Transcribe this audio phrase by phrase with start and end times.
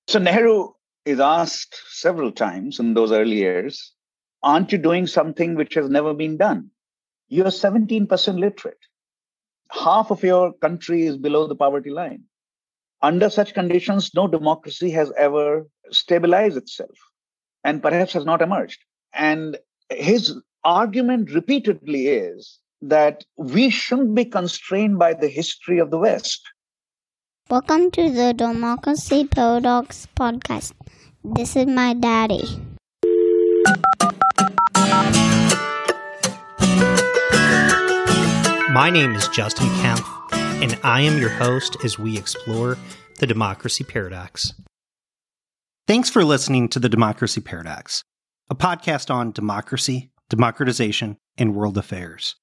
[0.06, 0.68] So Nehru
[1.06, 3.92] is asked several times in those early years,
[4.42, 6.70] aren't you doing something which has never been done?
[7.28, 8.78] You're 17% literate.
[9.70, 12.24] Half of your country is below the poverty line.
[13.02, 16.96] Under such conditions, no democracy has ever stabilized itself
[17.62, 18.84] and perhaps has not emerged.
[19.12, 19.58] And
[19.90, 20.34] his
[20.64, 26.40] argument repeatedly is that we shouldn't be constrained by the history of the West.
[27.50, 30.72] Welcome to the Democracy Paradox podcast.
[31.22, 32.44] This is my daddy.
[38.70, 40.08] My name is Justin Kempf,
[40.62, 42.78] and I am your host as we explore
[43.20, 44.52] the democracy paradox.
[45.86, 48.02] Thanks for listening to the Democracy Paradox,
[48.48, 52.34] a podcast on democracy, democratization, and world affairs.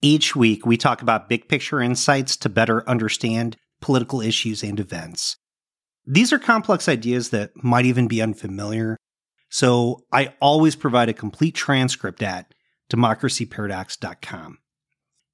[0.00, 5.36] Each week, we talk about big picture insights to better understand political issues and events.
[6.06, 8.96] These are complex ideas that might even be unfamiliar,
[9.48, 12.54] so I always provide a complete transcript at
[12.92, 14.58] democracyparadox.com.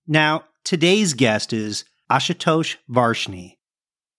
[0.07, 3.57] Now, today's guest is Ashutosh Varshney.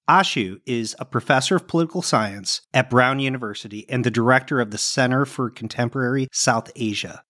[0.08, 4.78] Ashu is a professor of political science at Brown University and the director of the
[4.78, 7.24] Center for Contemporary South Asia.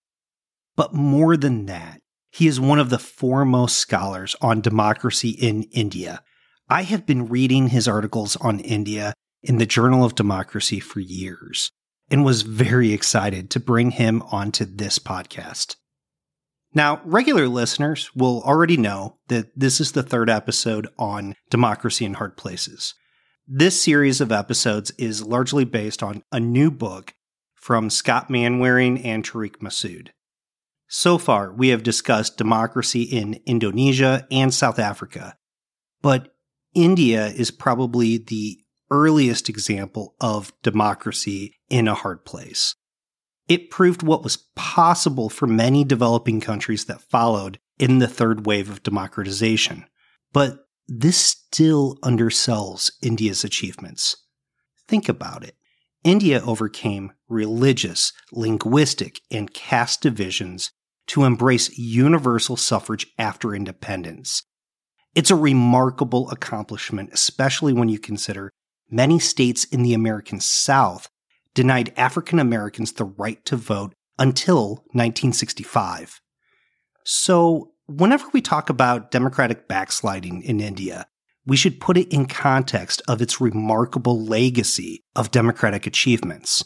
[0.78, 2.00] But more than that,
[2.31, 6.22] he is one of the foremost scholars on democracy in India.
[6.70, 11.71] I have been reading his articles on India in the Journal of Democracy for years
[12.10, 15.76] and was very excited to bring him onto this podcast.
[16.73, 22.16] Now, regular listeners will already know that this is the third episode on democracy in
[22.16, 22.93] hard places.
[23.48, 27.16] This series of episodes is largely based on a new book
[27.55, 30.10] from Scott Mainwaring and Tarek Masoud.
[30.87, 35.37] So far, we have discussed democracy in Indonesia and South Africa,
[36.02, 36.33] but
[36.73, 38.59] India is probably the
[38.89, 42.75] earliest example of democracy in a hard place.
[43.48, 48.69] It proved what was possible for many developing countries that followed in the third wave
[48.69, 49.86] of democratization.
[50.31, 54.15] But this still undersells India's achievements.
[54.87, 55.55] Think about it.
[56.04, 60.71] India overcame religious, linguistic, and caste divisions
[61.07, 64.43] to embrace universal suffrage after independence.
[65.15, 68.51] It's a remarkable accomplishment, especially when you consider
[68.89, 71.09] many states in the American South
[71.53, 76.21] denied African Americans the right to vote until 1965.
[77.03, 81.07] So, whenever we talk about democratic backsliding in India,
[81.47, 86.63] we should put it in context of its remarkable legacy of democratic achievements.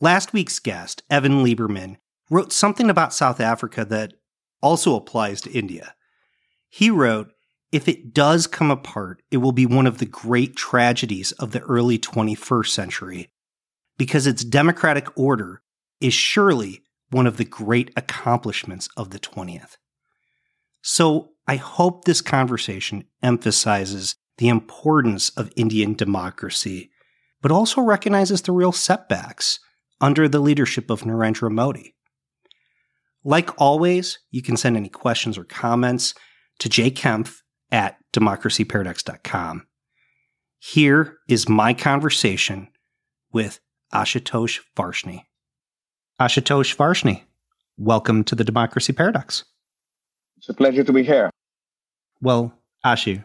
[0.00, 1.96] Last week's guest, Evan Lieberman,
[2.34, 4.14] wrote something about South Africa that
[4.60, 5.94] also applies to India.
[6.68, 7.30] He wrote,
[7.70, 11.60] If it does come apart, it will be one of the great tragedies of the
[11.60, 13.30] early 21st century,
[13.98, 15.62] because its democratic order
[16.00, 19.76] is surely one of the great accomplishments of the 20th.
[20.82, 26.90] So I hope this conversation emphasizes the importance of Indian democracy,
[27.40, 29.60] but also recognizes the real setbacks
[30.00, 31.93] under the leadership of Narendra Modi.
[33.26, 36.14] Like always, you can send any questions or comments
[36.58, 37.38] to jkempf
[37.70, 39.66] at democracyparadox.com.
[40.58, 42.68] Here is my conversation
[43.32, 43.60] with
[43.94, 45.22] Ashutosh Varshney.
[46.20, 47.22] Ashutosh Varshney,
[47.78, 49.44] welcome to the Democracy Paradox.
[50.36, 51.30] It's a pleasure to be here.
[52.20, 52.52] Well,
[52.84, 53.24] Ashu,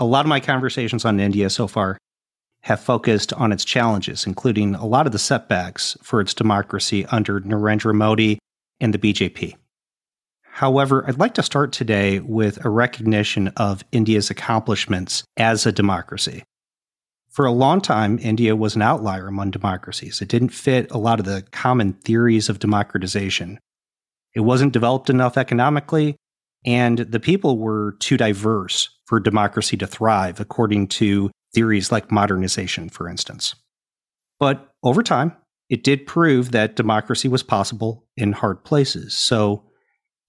[0.00, 1.96] a lot of my conversations on India so far
[2.62, 7.40] have focused on its challenges, including a lot of the setbacks for its democracy under
[7.40, 8.40] Narendra Modi
[8.80, 9.54] and the BJP.
[10.42, 16.42] However, I'd like to start today with a recognition of India's accomplishments as a democracy.
[17.30, 20.20] For a long time, India was an outlier among democracies.
[20.20, 23.60] It didn't fit a lot of the common theories of democratization.
[24.34, 26.16] It wasn't developed enough economically,
[26.64, 32.88] and the people were too diverse for democracy to thrive, according to theories like modernization,
[32.88, 33.54] for instance.
[34.40, 35.36] But over time,
[35.68, 39.14] it did prove that democracy was possible in hard places.
[39.14, 39.64] So,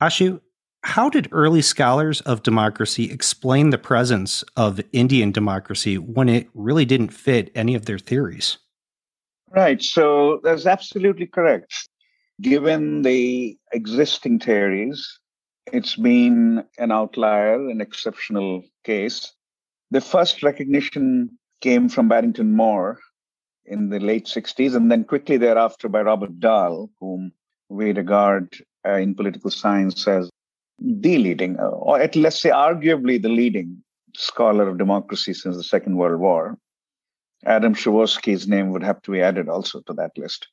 [0.02, 0.42] Ashu,
[0.84, 6.86] How did early scholars of democracy explain the presence of Indian democracy when it really
[6.86, 8.58] didn't fit any of their theories?
[9.50, 9.82] Right.
[9.82, 11.74] So that's absolutely correct.
[12.42, 15.20] Given the existing theories,
[15.74, 19.34] it's been an outlier, an exceptional case.
[19.92, 23.00] The first recognition came from Barrington Moore
[23.70, 27.32] in the late 60s, and then quickly thereafter by Robert Dahl, whom
[27.70, 28.56] we regard
[28.86, 30.30] uh, in political science as
[30.80, 33.84] the leading, or at let's say arguably the leading
[34.16, 36.58] scholar of democracy since the Second World War.
[37.46, 40.48] Adam Przeworski's name would have to be added also to that list.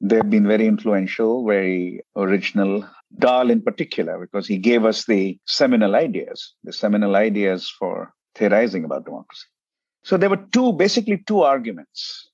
[0.00, 2.86] They've been very influential, very original.
[3.18, 8.84] Dahl in particular, because he gave us the seminal ideas, the seminal ideas for theorizing
[8.84, 9.46] about democracy.
[10.02, 12.28] So there were two, basically two arguments.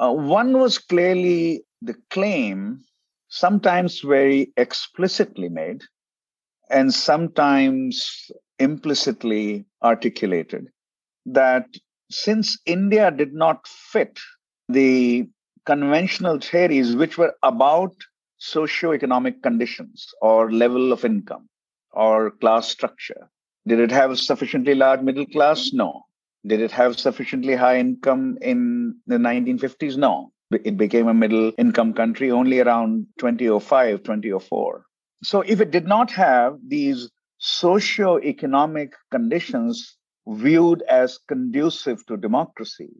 [0.00, 2.80] Uh, one was clearly the claim,
[3.28, 5.82] sometimes very explicitly made,
[6.70, 10.68] and sometimes implicitly articulated,
[11.26, 11.66] that
[12.10, 14.18] since India did not fit
[14.70, 15.28] the
[15.66, 17.94] conventional theories which were about
[18.38, 21.46] socio-economic conditions or level of income
[21.92, 23.28] or class structure.
[23.66, 25.72] Did it have a sufficiently large middle class?
[25.74, 26.06] No.
[26.46, 29.96] Did it have sufficiently high income in the 1950s?
[29.96, 30.32] No.
[30.50, 34.84] It became a middle income country only around 2005, 2004.
[35.22, 39.96] So if it did not have these socio-economic conditions
[40.26, 42.90] viewed as conducive to democracy,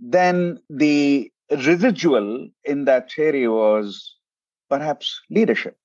[0.00, 4.16] then the residual in that theory was
[4.68, 5.76] perhaps leadership.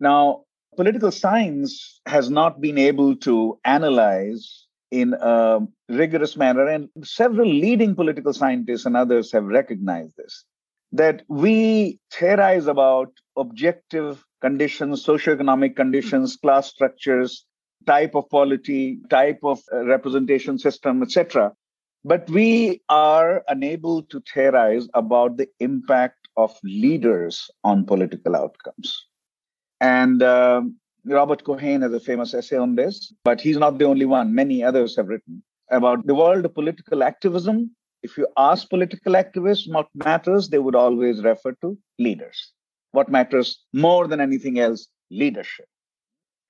[0.00, 0.44] Now,
[0.76, 7.94] political science has not been able to analyze in a rigorous manner, and several leading
[7.94, 10.44] political scientists and others have recognized this
[10.94, 17.44] that we theorize about objective conditions, socioeconomic conditions, class structures,
[17.84, 21.52] type of polity, type of uh, representation system, etc.
[22.04, 29.06] But we are unable to theorize about the impact of leaders on political outcomes.
[29.80, 34.06] And um, Robert Cohen has a famous essay on this, but he's not the only
[34.06, 34.34] one.
[34.34, 37.70] Many others have written about the world of political activism.
[38.02, 42.52] If you ask political activists what matters, they would always refer to leaders.
[42.92, 44.88] What matters more than anything else?
[45.10, 45.66] Leadership.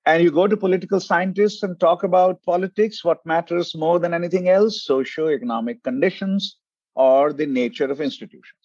[0.05, 4.49] And you go to political scientists and talk about politics, what matters more than anything
[4.49, 4.85] else?
[4.85, 6.57] Socio-economic conditions
[6.93, 8.64] or the nature of institutions.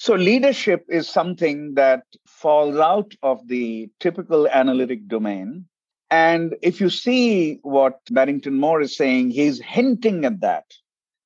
[0.00, 5.64] So leadership is something that falls out of the typical analytic domain.
[6.08, 10.66] And if you see what Barrington Moore is saying, he's hinting at that,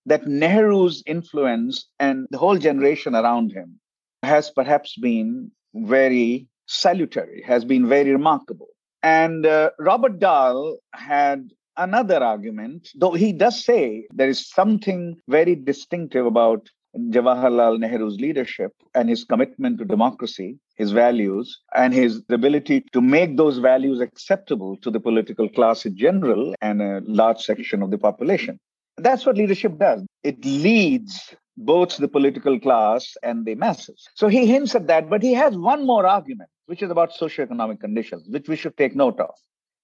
[0.07, 3.79] that Nehru's influence and the whole generation around him
[4.23, 8.69] has perhaps been very salutary, has been very remarkable.
[9.03, 15.57] And uh, Robert Dahl had another argument, though he does say there is something very
[15.57, 22.85] distinctive about Jawaharlal Nehru's leadership and his commitment to democracy, his values, and his ability
[22.93, 27.83] to make those values acceptable to the political class in general and a large section
[27.83, 28.59] of the population.
[28.99, 30.05] That's what leadership does.
[30.23, 34.07] It leads both the political class and the masses.
[34.15, 37.81] So he hints at that, but he has one more argument, which is about socioeconomic
[37.81, 39.31] conditions, which we should take note of.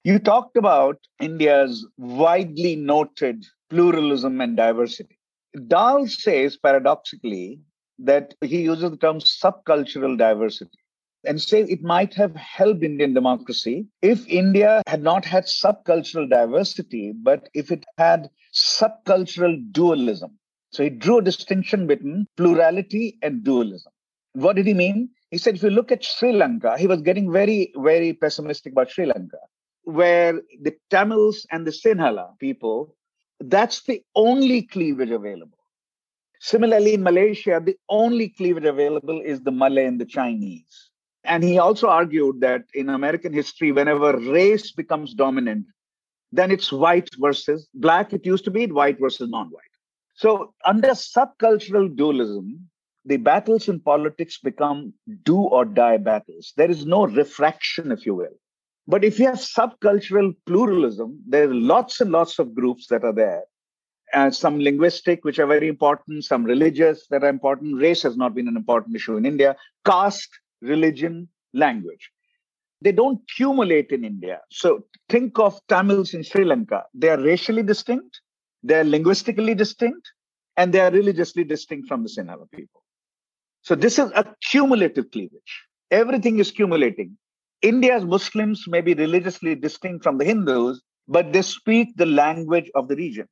[0.04, 5.17] You talked about India's widely noted pluralism and diversity.
[5.66, 7.60] Dahl says paradoxically
[7.98, 10.78] that he uses the term subcultural diversity
[11.24, 17.12] and says it might have helped Indian democracy if India had not had subcultural diversity,
[17.12, 20.38] but if it had subcultural dualism.
[20.70, 23.92] So he drew a distinction between plurality and dualism.
[24.34, 25.10] What did he mean?
[25.30, 28.90] He said, if you look at Sri Lanka, he was getting very, very pessimistic about
[28.90, 29.38] Sri Lanka,
[29.82, 32.94] where the Tamils and the Sinhala people,
[33.40, 35.58] that's the only cleavage available.
[36.40, 40.90] Similarly, in Malaysia, the only cleavage available is the Malay and the Chinese.
[41.24, 45.66] And he also argued that in American history, whenever race becomes dominant,
[46.30, 48.12] then it's white versus black.
[48.12, 49.62] It used to be white versus non white.
[50.14, 52.68] So, under subcultural dualism,
[53.04, 54.92] the battles in politics become
[55.22, 56.52] do or die battles.
[56.56, 58.36] There is no refraction, if you will.
[58.88, 63.12] But if you have subcultural pluralism, there are lots and lots of groups that are
[63.12, 63.44] there.
[64.14, 67.78] And some linguistic, which are very important, some religious that are important.
[67.78, 69.54] Race has not been an important issue in India.
[69.84, 70.30] Caste,
[70.62, 72.10] religion, language.
[72.80, 74.40] They don't accumulate in India.
[74.50, 76.84] So think of Tamils in Sri Lanka.
[76.94, 78.22] They are racially distinct,
[78.62, 80.10] they're linguistically distinct,
[80.56, 82.82] and they are religiously distinct from the Sinhala people.
[83.60, 85.66] So this is a cumulative cleavage.
[85.90, 87.18] Everything is accumulating.
[87.62, 92.88] India's Muslims may be religiously distinct from the Hindus, but they speak the language of
[92.88, 93.26] the region.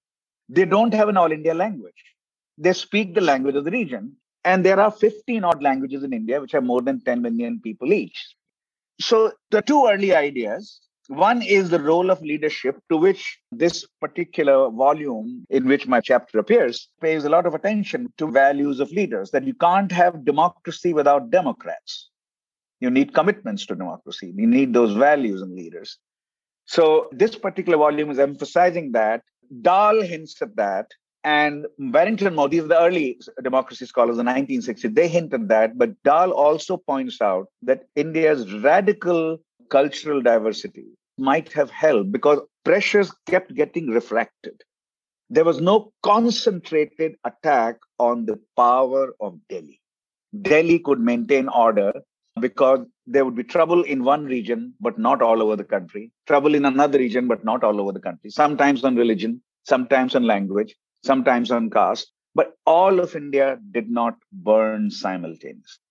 [0.49, 1.95] They don't have an all India language.
[2.59, 4.17] They speak the language of the region.
[4.45, 7.93] And there are 15 odd languages in India, which have more than 10 million people
[7.93, 8.35] each.
[9.01, 14.71] So the two early ideas one is the role of leadership, to which this particular
[14.71, 19.31] volume, in which my chapter appears, pays a lot of attention to values of leaders,
[19.31, 22.11] that you can't have democracy without Democrats.
[22.81, 24.33] You need commitments to democracy.
[24.37, 25.99] You need those values in leaders.
[26.67, 29.23] So this particular volume is emphasizing that.
[29.63, 30.91] Dahl hints at that.
[31.25, 35.77] And Barrington Moore, the early democracy scholars in the 1960s, they hinted that.
[35.77, 39.39] But Dahl also points out that India's radical
[39.71, 40.87] cultural diversity
[41.19, 44.63] might have helped because pressures kept getting refracted.
[45.31, 49.81] There was no concentrated attack on the power of Delhi.
[50.43, 51.93] Delhi could maintain order
[52.41, 56.55] because there would be trouble in one region, but not all over the country, trouble
[56.55, 60.75] in another region, but not all over the country, sometimes on religion, sometimes on language,
[61.05, 65.83] sometimes on caste, but all of India did not burn simultaneously.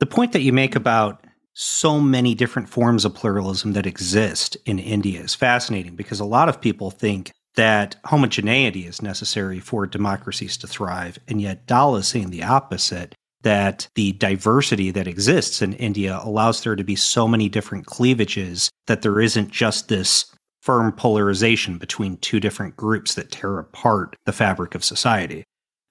[0.00, 1.24] The point that you make about
[1.54, 6.48] so many different forms of pluralism that exist in India is fascinating because a lot
[6.48, 11.18] of people think that homogeneity is necessary for democracies to thrive.
[11.26, 16.62] And yet, Dahl is saying the opposite that the diversity that exists in India allows
[16.62, 22.16] there to be so many different cleavages that there isn't just this firm polarization between
[22.18, 25.44] two different groups that tear apart the fabric of society.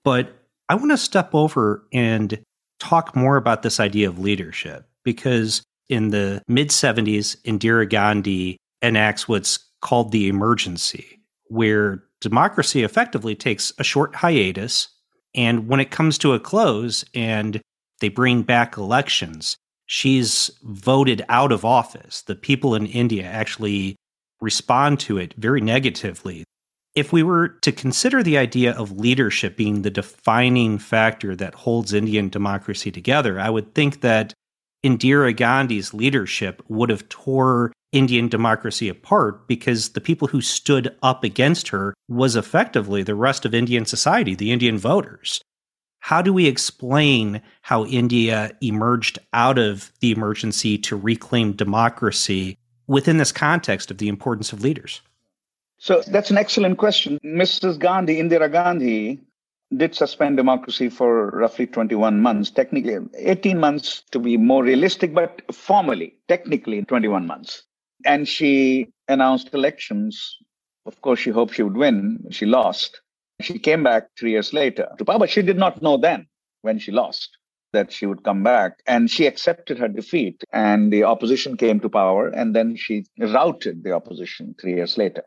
[0.04, 0.34] But
[0.70, 2.40] I want to step over and
[2.80, 9.28] talk more about this idea of leadership because in the mid 70s, Indira Gandhi enacts
[9.28, 14.90] what's called the emergency, where democracy effectively takes a short hiatus.
[15.38, 17.62] And when it comes to a close and
[18.02, 22.24] they bring back elections, she's voted out of office.
[22.24, 23.96] The people in India actually
[24.42, 26.44] respond to it very negatively.
[26.96, 31.94] If we were to consider the idea of leadership being the defining factor that holds
[31.94, 34.34] Indian democracy together, I would think that
[34.88, 41.26] Indira Gandhi's leadership would have tore Indian democracy apart because the people who stood up
[41.26, 45.42] against her was effectively the rest of Indian society, the Indian voters.
[46.00, 53.18] How do we explain how India emerged out of the emergency to reclaim democracy within
[53.18, 55.02] this context of the importance of leaders?
[55.80, 57.20] So that's an excellent question.
[57.26, 57.78] Mrs.
[57.78, 59.20] Gandhi, Indira Gandhi,
[59.76, 65.42] did suspend democracy for roughly 21 months, technically 18 months to be more realistic, but
[65.54, 67.64] formally, technically 21 months.
[68.06, 70.38] And she announced elections.
[70.86, 72.28] Of course, she hoped she would win.
[72.32, 73.02] She lost.
[73.42, 76.28] She came back three years later to power, but she did not know then
[76.62, 77.38] when she lost
[77.74, 78.80] that she would come back.
[78.88, 83.84] And she accepted her defeat, and the opposition came to power, and then she routed
[83.84, 85.24] the opposition three years later.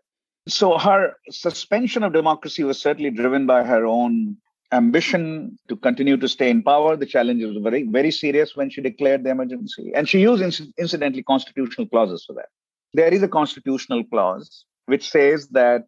[0.49, 4.37] So her suspension of democracy was certainly driven by her own
[4.73, 6.97] ambition to continue to stay in power.
[6.97, 9.93] The challenge was very, very serious when she declared the emergency.
[9.95, 10.43] And she used,
[10.79, 12.49] incidentally, constitutional clauses for that.
[12.95, 15.85] There is a constitutional clause which says that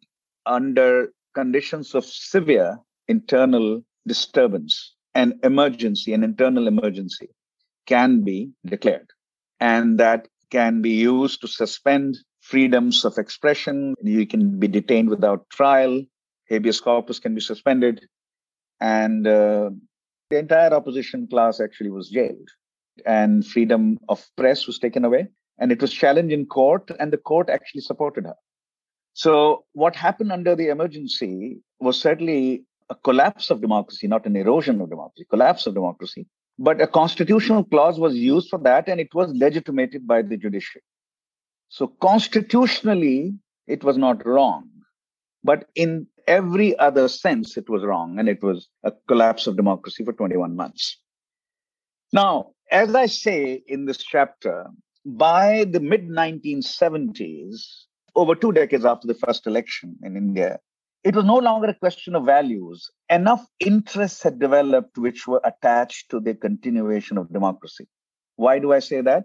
[0.47, 2.78] under conditions of severe
[3.09, 7.28] internal disturbance, an emergency, an internal emergency,
[7.87, 9.09] can be declared.
[9.61, 13.94] And that can be used to suspend freedoms of expression.
[14.02, 16.02] You can be detained without trial.
[16.50, 18.04] Habeas corpus can be suspended.
[18.80, 19.70] And uh,
[20.28, 22.49] the entire opposition class actually was jailed.
[23.06, 25.28] And freedom of press was taken away.
[25.58, 28.34] And it was challenged in court, and the court actually supported her.
[29.14, 34.80] So, what happened under the emergency was certainly a collapse of democracy, not an erosion
[34.80, 36.26] of democracy, collapse of democracy.
[36.58, 40.82] But a constitutional clause was used for that, and it was legitimated by the judiciary.
[41.73, 43.33] So constitutionally,
[43.67, 44.69] it was not wrong.
[45.43, 48.19] But in every other sense, it was wrong.
[48.19, 50.99] And it was a collapse of democracy for 21 months.
[52.12, 54.67] Now, as I say in this chapter,
[55.07, 57.62] by the mid 1970s,
[58.14, 60.59] over two decades after the first election in India,
[61.05, 62.91] it was no longer a question of values.
[63.09, 67.88] Enough interests had developed which were attached to the continuation of democracy.
[68.37, 69.25] Why do I say that?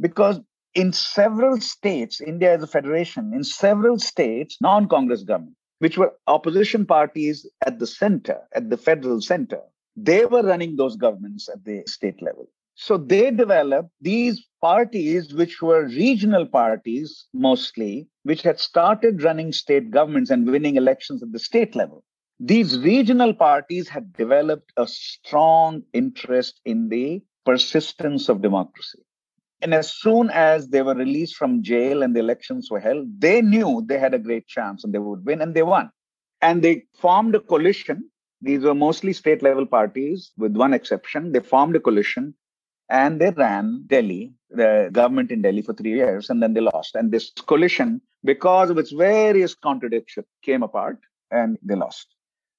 [0.00, 0.40] Because
[0.74, 6.12] in several states, India is a federation, in several states, non Congress government, which were
[6.26, 9.60] opposition parties at the center, at the federal center,
[9.96, 12.48] they were running those governments at the state level.
[12.74, 19.92] So they developed these parties, which were regional parties mostly, which had started running state
[19.92, 22.02] governments and winning elections at the state level.
[22.40, 28.98] These regional parties had developed a strong interest in the persistence of democracy
[29.64, 33.40] And as soon as they were released from jail and the elections were held, they
[33.40, 35.90] knew they had a great chance and they would win, and they won.
[36.42, 38.10] And they formed a coalition.
[38.42, 41.32] These were mostly state level parties, with one exception.
[41.32, 42.34] They formed a coalition
[42.90, 46.94] and they ran Delhi, the government in Delhi for three years, and then they lost.
[46.94, 50.98] And this coalition, because of its various contradictions, came apart
[51.30, 52.08] and they lost.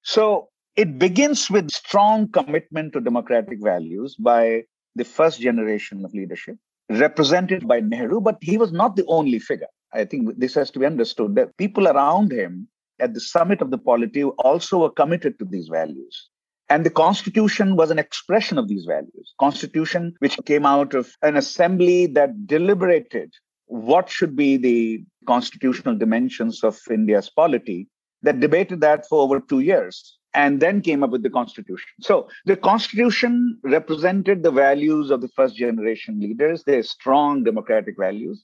[0.01, 4.63] So it begins with strong commitment to democratic values by
[4.95, 6.57] the first generation of leadership
[6.89, 9.67] represented by Nehru, but he was not the only figure.
[9.93, 12.67] I think this has to be understood that people around him
[12.99, 16.29] at the summit of the polity also were committed to these values.
[16.69, 19.33] And the constitution was an expression of these values.
[19.39, 23.31] Constitution, which came out of an assembly that deliberated
[23.67, 27.87] what should be the constitutional dimensions of India's polity,
[28.23, 31.89] that debated that for over two years and then came up with the constitution.
[32.01, 38.43] So the constitution represented the values of the first generation leaders, their strong democratic values.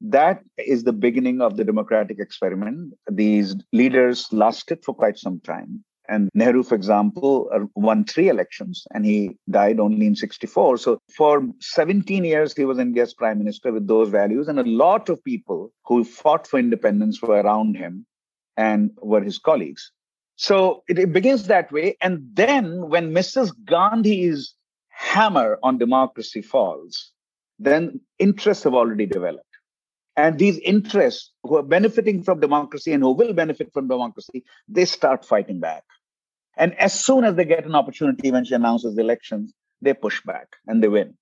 [0.00, 2.94] That is the beginning of the democratic experiment.
[3.10, 5.84] These leaders lasted for quite some time.
[6.08, 10.78] And Nehru, for example, uh, won three elections and he died only in 64.
[10.78, 14.46] So for 17 years, he was India's prime minister with those values.
[14.46, 18.06] And a lot of people who fought for independence were around him
[18.56, 19.90] and were his colleagues.
[20.36, 21.96] So it, it begins that way.
[22.00, 23.52] And then when Mrs.
[23.64, 24.54] Gandhi's
[24.90, 27.12] hammer on democracy falls,
[27.58, 29.44] then interests have already developed.
[30.16, 34.84] And these interests who are benefiting from democracy and who will benefit from democracy, they
[34.84, 35.84] start fighting back.
[36.56, 39.52] And as soon as they get an opportunity when she announces the elections,
[39.82, 41.16] they push back and they win.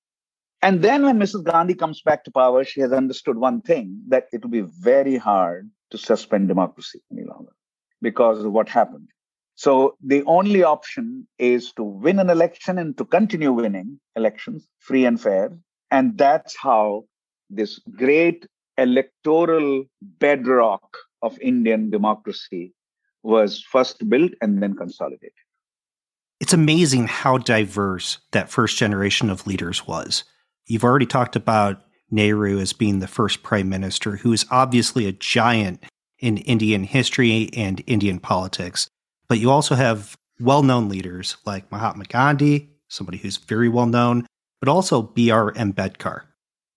[0.62, 1.44] And then when Mrs.
[1.44, 5.16] Gandhi comes back to power, she has understood one thing that it will be very
[5.16, 7.52] hard to suspend democracy any longer
[8.01, 9.09] because of what happened.
[9.57, 15.05] So the only option is to win an election and to continue winning elections free
[15.05, 15.57] and fair.
[15.91, 17.05] And that's how
[17.51, 18.47] this great
[18.77, 22.75] electoral bedrock of Indian democracy
[23.23, 25.33] was first built and then consolidated.
[26.40, 30.25] It's amazing how diverse that first generation of leaders was.
[30.66, 35.12] You've already talked about Nehru as being the first prime minister, who is obviously a
[35.12, 35.85] giant
[36.18, 38.88] in Indian history and Indian politics.
[39.29, 44.27] But you also have well known leaders like Mahatma Gandhi, somebody who's very well known,
[44.61, 45.53] but also B.R.
[45.53, 46.22] Ambedkar.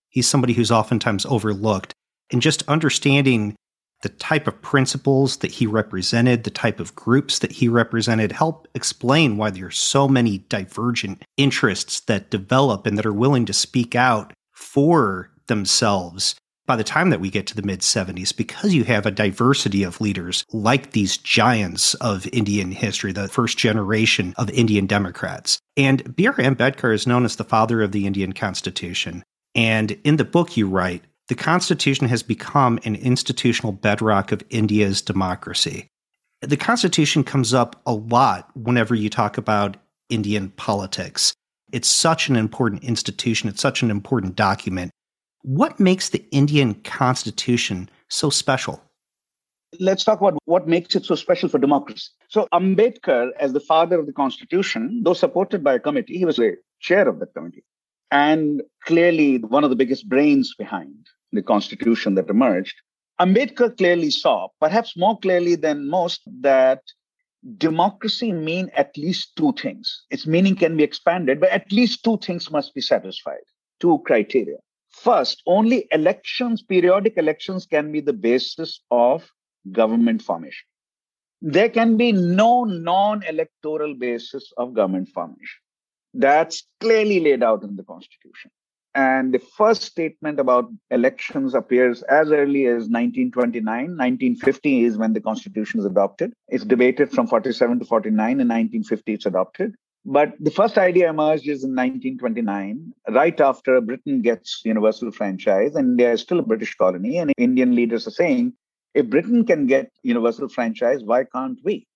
[0.09, 1.93] He's somebody who's oftentimes overlooked.
[2.31, 3.55] And just understanding
[4.03, 8.67] the type of principles that he represented, the type of groups that he represented, help
[8.75, 13.53] explain why there are so many divergent interests that develop and that are willing to
[13.53, 16.35] speak out for themselves
[16.67, 19.83] by the time that we get to the mid 70s, because you have a diversity
[19.83, 25.59] of leaders like these giants of Indian history, the first generation of Indian Democrats.
[25.77, 26.33] And B.R.
[26.33, 29.23] Ambedkar is known as the father of the Indian Constitution.
[29.55, 35.01] And in the book you write, the Constitution has become an institutional bedrock of India's
[35.01, 35.87] democracy.
[36.41, 39.77] The Constitution comes up a lot whenever you talk about
[40.09, 41.33] Indian politics.
[41.71, 44.91] It's such an important institution, it's such an important document.
[45.43, 48.81] What makes the Indian Constitution so special?
[49.79, 52.09] Let's talk about what makes it so special for democracy.
[52.29, 56.37] So, Ambedkar, as the father of the Constitution, though supported by a committee, he was
[56.37, 57.63] the chair of that committee.
[58.11, 62.75] And clearly, one of the biggest brains behind the Constitution that emerged.
[63.19, 66.81] Ambedkar clearly saw, perhaps more clearly than most, that
[67.57, 70.05] democracy mean at least two things.
[70.09, 73.43] Its meaning can be expanded, but at least two things must be satisfied,
[73.79, 74.57] two criteria.
[75.03, 79.31] First, only elections, periodic elections, can be the basis of
[79.71, 80.65] government formation.
[81.39, 85.59] There can be no non electoral basis of government formation.
[86.15, 88.49] That's clearly laid out in the Constitution.
[88.95, 93.63] And the first statement about elections appears as early as 1929.
[93.65, 96.33] 1950 is when the Constitution is adopted.
[96.47, 98.17] It's debated from 47 to 49.
[98.17, 99.75] In 1950, it's adopted.
[100.09, 105.89] But the first idea emerged is in 1929, right after Britain gets universal franchise, and
[105.89, 107.17] India is still a British colony.
[107.17, 108.53] And Indian leaders are saying,
[108.93, 111.87] if Britain can get universal franchise, why can't we?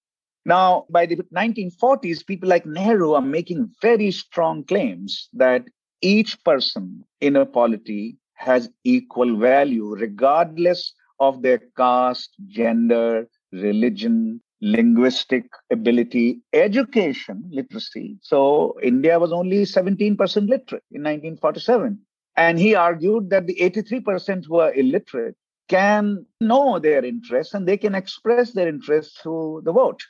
[0.45, 5.63] Now, by the 1940s, people like Nehru are making very strong claims that
[6.01, 15.45] each person in a polity has equal value, regardless of their caste, gender, religion, linguistic
[15.71, 18.17] ability, education, literacy.
[18.21, 21.99] So India was only 17% literate in 1947.
[22.37, 25.35] And he argued that the 83% who are illiterate
[25.67, 30.01] can know their interests and they can express their interests through the vote.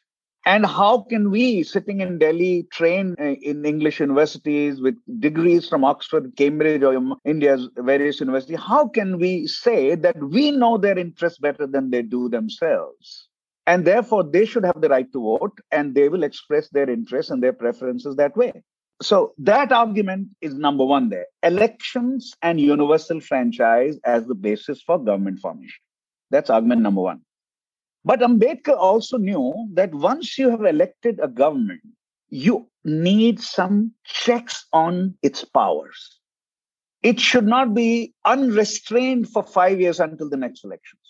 [0.46, 5.84] And how can we, sitting in Delhi, train uh, in English universities with degrees from
[5.84, 11.38] Oxford, Cambridge, or India's various universities, how can we say that we know their interests
[11.38, 13.30] better than they do themselves?
[13.68, 17.32] And therefore, they should have the right to vote and they will express their interests
[17.32, 18.64] and their preferences that way.
[19.02, 21.26] So that argument is number one there.
[21.44, 25.82] Elections and universal franchise as the basis for government formation.
[26.30, 27.22] That's argument number one.
[28.04, 31.82] But Ambedkar also knew that once you have elected a government,
[32.30, 36.20] you need some checks on its powers.
[37.04, 41.01] It should not be unrestrained for five years until the next elections.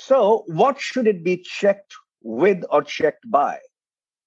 [0.00, 3.58] So, what should it be checked with or checked by?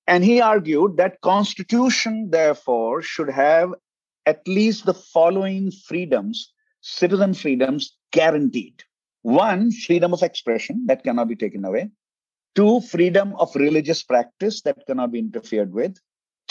[0.05, 3.73] And he argued that constitution, therefore, should have
[4.25, 8.84] at least the following freedoms, citizen freedoms guaranteed.
[9.21, 11.89] One, freedom of expression that cannot be taken away.
[12.53, 15.97] Two, freedom of religious practice that cannot be interfered with.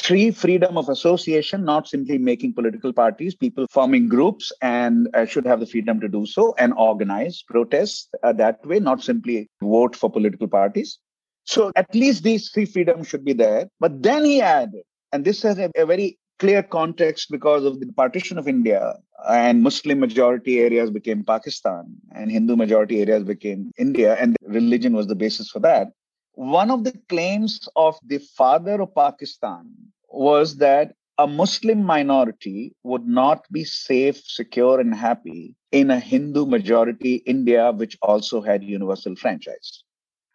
[0.03, 5.47] Three, freedom of association, not simply making political parties, people forming groups and uh, should
[5.47, 9.95] have the freedom to do so and organize, protest uh, that way, not simply vote
[9.95, 10.99] for political parties.
[11.45, 13.69] So at least these three freedoms should be there.
[13.79, 14.83] But then he added,
[15.13, 18.95] and this has a, a very clear context because of the partition of India
[19.29, 21.85] and Muslim majority areas became Pakistan
[22.15, 25.89] and Hindu majority areas became India, and religion was the basis for that.
[26.35, 29.71] One of the claims of the father of Pakistan
[30.09, 36.47] was that a Muslim minority would not be safe, secure, and happy in a Hindu
[36.47, 39.85] majority India, which also had universal franchise.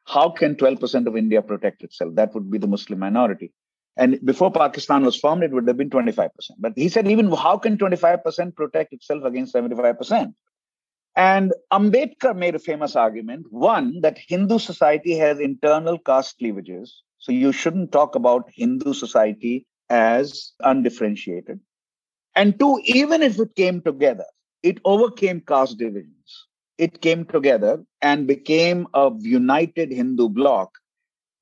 [0.06, 2.14] How can 12% of India protect itself?
[2.16, 3.52] That would be the Muslim minority.
[3.98, 6.30] And before Pakistan was formed, it would have been 25%.
[6.60, 10.34] But he said, even how can 25% protect itself against 75%?
[11.16, 17.04] And Ambedkar made a famous argument one, that Hindu society has internal caste cleavages.
[17.20, 21.60] So you shouldn't talk about Hindu society as undifferentiated.
[22.36, 24.26] And two, even if it came together,
[24.62, 26.48] it overcame caste divisions.
[26.78, 30.72] It came together and became a united Hindu bloc.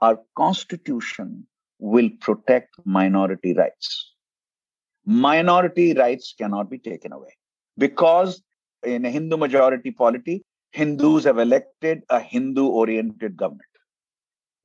[0.02, 1.48] Our constitution
[1.80, 4.12] will protect minority rights.
[5.06, 7.36] Minority rights cannot be taken away
[7.78, 8.42] because
[8.86, 13.70] in a Hindu majority polity, Hindus have elected a Hindu oriented government.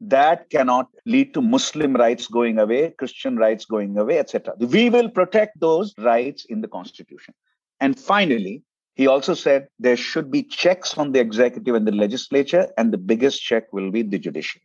[0.00, 4.54] That cannot lead to Muslim rights going away, Christian rights going away, etc.
[4.58, 7.34] We will protect those rights in the constitution.
[7.80, 8.62] And finally,
[8.94, 12.98] he also said there should be checks on the executive and the legislature, and the
[12.98, 14.62] biggest check will be the judiciary.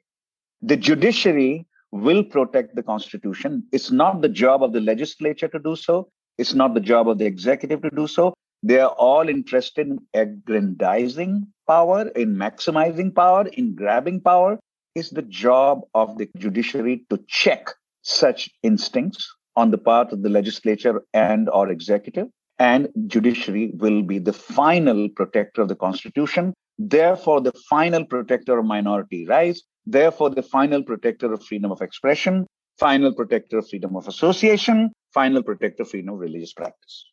[0.62, 3.64] The judiciary will protect the Constitution.
[3.72, 6.10] It's not the job of the legislature to do so.
[6.40, 8.34] It's not the job of the executive to do so.
[8.64, 14.60] They are all interested in aggrandizing power, in maximizing power, in grabbing power.
[14.96, 17.68] It's the job of the judiciary to check
[18.02, 22.28] such instincts on the part of the legislature and or executive.
[22.58, 28.66] And judiciary will be the final protector of the Constitution, therefore the final protector of
[28.66, 32.48] minority rights, Therefore, the final protector of freedom of expression,
[32.80, 37.06] final protector of freedom of association, final protector of freedom of religious practice.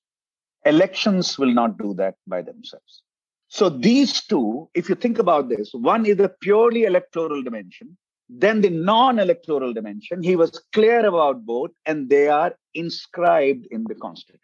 [0.64, 3.02] Elections will not do that by themselves.
[3.48, 7.96] So these two, if you think about this, one is the purely electoral dimension,
[8.28, 10.22] then the non-electoral dimension.
[10.22, 14.40] He was clear about both, and they are inscribed in the Constitution,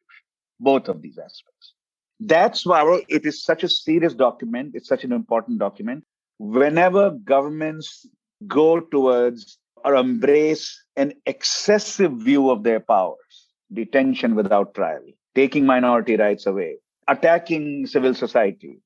[0.59, 1.75] both of these aspects.
[2.19, 4.73] That's why it is such a serious document.
[4.75, 6.03] It's such an important document.
[6.39, 8.07] Whenever governments
[8.47, 15.05] go towards or embrace an excessive view of their powers, detention without trial,
[15.37, 18.81] taking minority rights away, attacking civil society.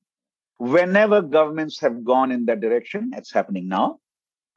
[0.57, 3.99] Whenever governments have gone in that direction, it's happening now.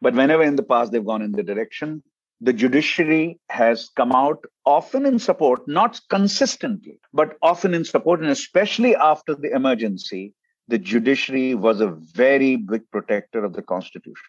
[0.02, 2.02] But whenever in the past they've gone in the direction,
[2.40, 8.28] the judiciary has come out often in support, not consistently, but often in support, and
[8.28, 10.34] especially after the emergency,
[10.68, 14.28] the judiciary was a very big protector of the Constitution.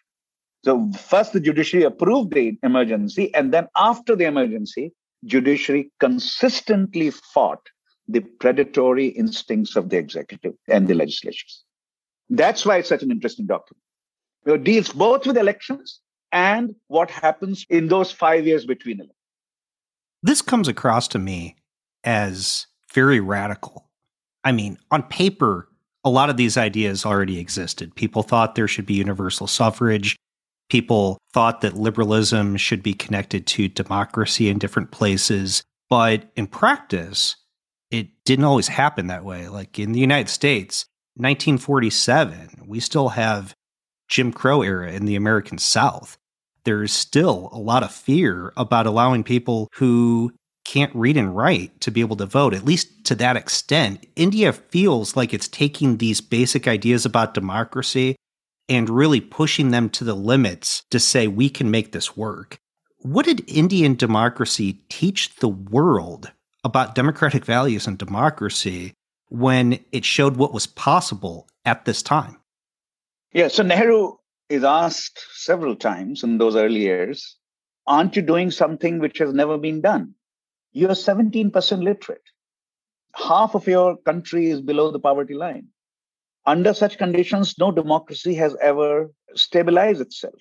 [0.64, 4.92] So first the judiciary approved the emergency, and then after the emergency,
[5.26, 7.60] judiciary consistently fought
[8.08, 11.64] the predatory instincts of the executive and the legislatures.
[12.30, 13.82] That's why it's such an interesting document.
[14.46, 16.00] It deals both with elections
[16.32, 19.16] and what happens in those five years between elections.
[20.22, 21.56] This comes across to me
[22.04, 23.88] as very radical.
[24.44, 25.68] I mean, on paper,
[26.04, 27.94] a lot of these ideas already existed.
[27.94, 30.16] People thought there should be universal suffrage
[30.68, 35.62] people thought that liberalism should be connected to democracy in different places.
[35.88, 37.36] But in practice,
[37.90, 39.48] it didn't always happen that way.
[39.48, 43.54] Like in the United States, 1947, we still have
[44.08, 46.16] Jim Crow era in the American South.
[46.64, 50.32] there's still a lot of fear about allowing people who
[50.64, 54.04] can't read and write to be able to vote, at least to that extent.
[54.16, 58.16] India feels like it's taking these basic ideas about democracy
[58.68, 62.58] and really pushing them to the limits to say we can make this work.
[62.98, 66.32] What did Indian democracy teach the world
[66.64, 68.92] about democratic values and democracy
[69.28, 72.36] when it showed what was possible at this time?
[73.32, 74.14] Yeah, so Nehru
[74.48, 77.36] is asked several times in those early years,
[77.86, 80.14] aren't you doing something which has never been done?
[80.72, 82.22] You're 17% literate.
[83.14, 85.68] Half of your country is below the poverty line.
[86.46, 90.40] Under such conditions, no democracy has ever stabilized itself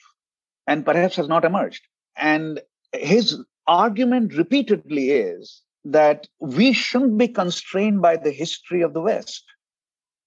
[0.68, 1.84] and perhaps has not emerged.
[2.16, 2.62] And
[2.94, 9.44] his argument repeatedly is that we shouldn't be constrained by the history of the West.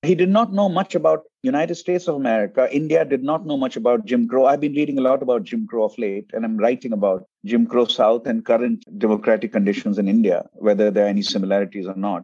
[0.03, 2.69] He did not know much about United States of America.
[2.73, 4.47] India did not know much about Jim Crow.
[4.47, 7.67] I've been reading a lot about Jim Crow of late, and I'm writing about Jim
[7.67, 12.23] Crow South and current democratic conditions in India, whether there are any similarities or not.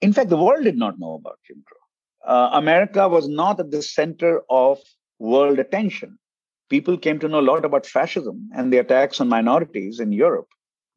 [0.00, 1.81] In fact, the world did not know about Jim Crow.
[2.24, 4.78] Uh, America was not at the center of
[5.18, 6.18] world attention.
[6.68, 10.48] People came to know a lot about fascism and the attacks on minorities in Europe,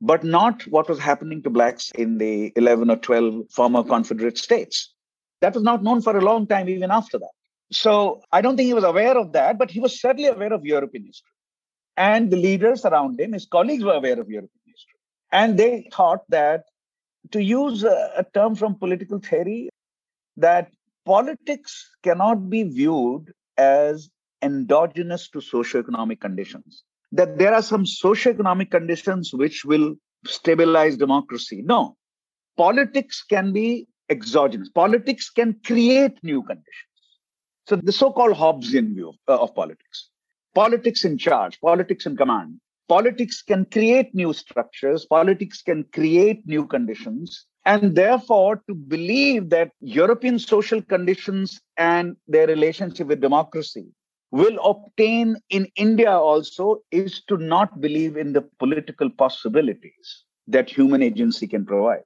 [0.02, 4.94] but not what was happening to blacks in the 11 or 12 former Confederate states.
[5.42, 7.32] That was not known for a long time, even after that.
[7.72, 10.66] So I don't think he was aware of that, but he was certainly aware of
[10.66, 11.32] European history.
[11.98, 15.00] And the leaders around him, his colleagues were aware of European history.
[15.32, 16.66] And they thought that,
[17.32, 19.70] to use a, a term from political theory,
[20.38, 20.72] that
[21.06, 24.10] politics cannot be viewed as
[24.42, 26.84] endogenous to socioeconomic conditions.
[27.12, 31.62] That there are some socioeconomic conditions which will stabilize democracy.
[31.64, 31.96] No,
[32.58, 34.70] politics can be exogenous.
[34.70, 36.96] Politics can create new conditions.
[37.68, 40.10] So the so-called Hobbesian view of, uh, of politics,
[40.54, 42.60] politics in charge, politics in command.
[42.88, 45.06] Politics can create new structures.
[45.06, 47.48] Politics can create new conditions.
[47.66, 53.88] And therefore, to believe that European social conditions and their relationship with democracy
[54.32, 61.02] will obtain in India also is to not believe in the political possibilities that human
[61.02, 62.04] agency can provide.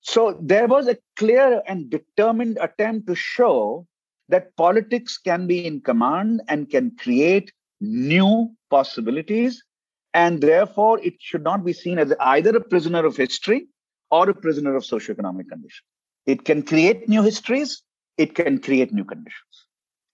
[0.00, 3.86] So there was a clear and determined attempt to show
[4.28, 9.62] that politics can be in command and can create new possibilities.
[10.14, 13.68] And therefore, it should not be seen as either a prisoner of history
[14.10, 15.86] or a prisoner of socioeconomic conditions.
[16.26, 17.82] It can create new histories,
[18.16, 19.66] it can create new conditions.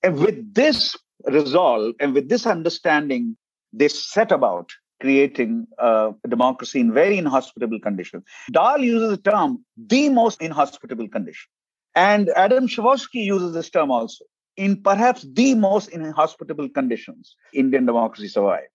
[0.03, 3.37] And with this resolve and with this understanding,
[3.73, 8.25] they set about creating a democracy in very inhospitable conditions.
[8.51, 11.49] Dahl uses the term the most inhospitable condition.
[11.95, 14.25] And Adam Przeworski uses this term also.
[14.57, 18.69] In perhaps the most inhospitable conditions, Indian democracy survived.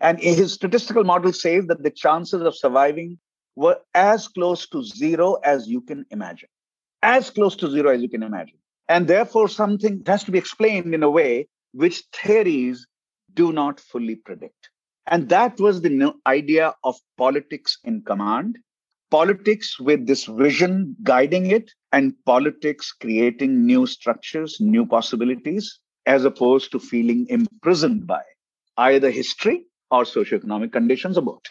[0.00, 3.18] And his statistical model says that the chances of surviving
[3.56, 6.48] were as close to zero as you can imagine.
[7.02, 8.58] As close to zero as you can imagine.
[8.88, 12.86] And therefore, something has to be explained in a way which theories
[13.34, 14.70] do not fully predict.
[15.06, 18.58] And that was the idea of politics in command,
[19.10, 26.70] politics with this vision guiding it, and politics creating new structures, new possibilities, as opposed
[26.72, 28.22] to feeling imprisoned by
[28.76, 31.42] either history or socioeconomic conditions or both.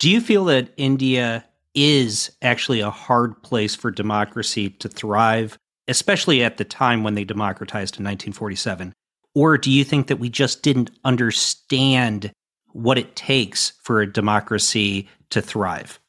[0.00, 5.58] Do you feel that India is actually a hard place for democracy to thrive,
[5.88, 8.94] especially at the time when they democratized in 1947?
[9.34, 12.32] Or do you think that we just didn't understand
[12.72, 16.00] what it takes for a democracy to thrive?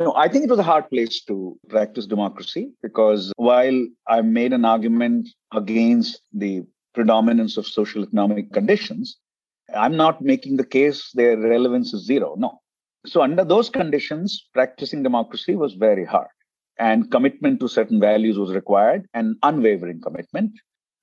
[0.00, 4.52] No, I think it was a hard place to practice democracy because while I made
[4.52, 9.18] an argument against the predominance of social economic conditions,
[9.72, 12.34] I'm not making the case their relevance is zero.
[12.36, 12.58] No.
[13.06, 16.28] So, under those conditions, practicing democracy was very hard.
[16.78, 20.52] And commitment to certain values was required, and unwavering commitment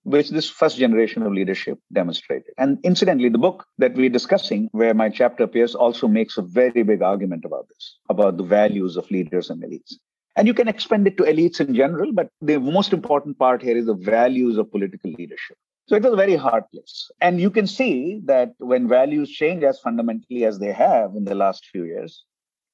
[0.03, 2.53] which this first generation of leadership demonstrated.
[2.57, 6.83] And incidentally, the book that we're discussing, where my chapter appears, also makes a very
[6.83, 9.93] big argument about this, about the values of leaders and elites.
[10.35, 13.77] And you can expand it to elites in general, but the most important part here
[13.77, 15.57] is the values of political leadership.
[15.87, 17.11] So it was a very hard place.
[17.19, 21.35] And you can see that when values change as fundamentally as they have in the
[21.35, 22.23] last few years,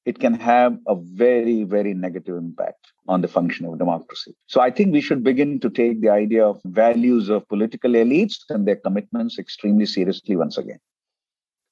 [0.04, 4.34] it can have a very, very negative impact on the function of democracy.
[4.46, 8.36] So I think we should begin to take the idea of values of political elites
[8.48, 10.78] and their commitments extremely seriously once again.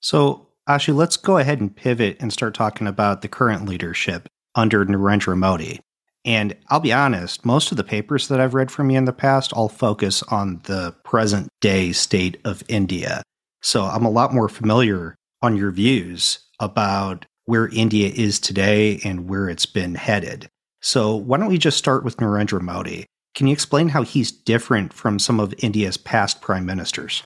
[0.01, 4.85] So, Ashu, let's go ahead and pivot and start talking about the current leadership under
[4.85, 5.81] Narendra Modi.
[6.27, 9.13] And I'll be honest, most of the papers that I've read from you in the
[9.13, 13.23] past all focus on the present day state of India.
[13.63, 19.29] So I'm a lot more familiar on your views about where India is today and
[19.29, 20.49] where it's been headed.
[20.83, 23.07] So why don't we just start with Narendra Modi?
[23.37, 27.23] Can you explain how he's different from some of India's past prime ministers?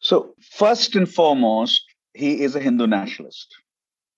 [0.00, 3.54] So, first and foremost, he is a Hindu nationalist,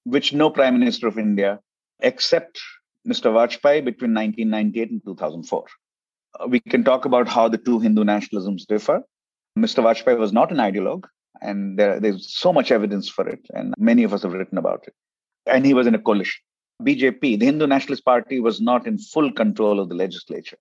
[0.05, 1.59] which no prime minister of India,
[2.01, 2.61] except
[3.07, 3.33] Mr.
[3.33, 5.67] Vajpayee between 1998 and 2004.
[6.41, 9.03] Uh, we can talk about how the two Hindu nationalisms differ.
[9.59, 9.83] Mr.
[9.83, 11.05] Vajpayee was not an ideologue,
[11.41, 14.85] and there, there's so much evidence for it, and many of us have written about
[14.87, 14.95] it.
[15.47, 16.41] And he was in a coalition.
[16.83, 20.59] BJP, the Hindu Nationalist Party, was not in full control of the legislature.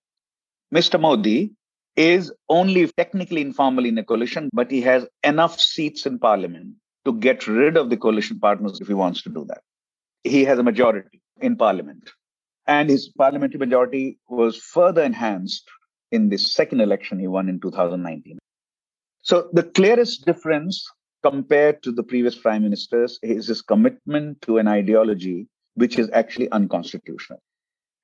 [0.73, 0.99] Mr.
[0.99, 1.51] Modi
[1.95, 6.75] is only technically informally in a coalition, but he has enough seats in parliament
[7.06, 9.62] to get rid of the coalition partners if he wants to do that.
[10.23, 12.10] He has a majority in parliament.
[12.67, 15.67] And his parliamentary majority was further enhanced
[16.12, 18.38] in the second election he won in 2019.
[19.21, 20.86] So the clearest difference
[21.24, 26.52] compared to the previous prime ministers is his commitment to an ideology which is actually
[26.52, 27.41] unconstitutional.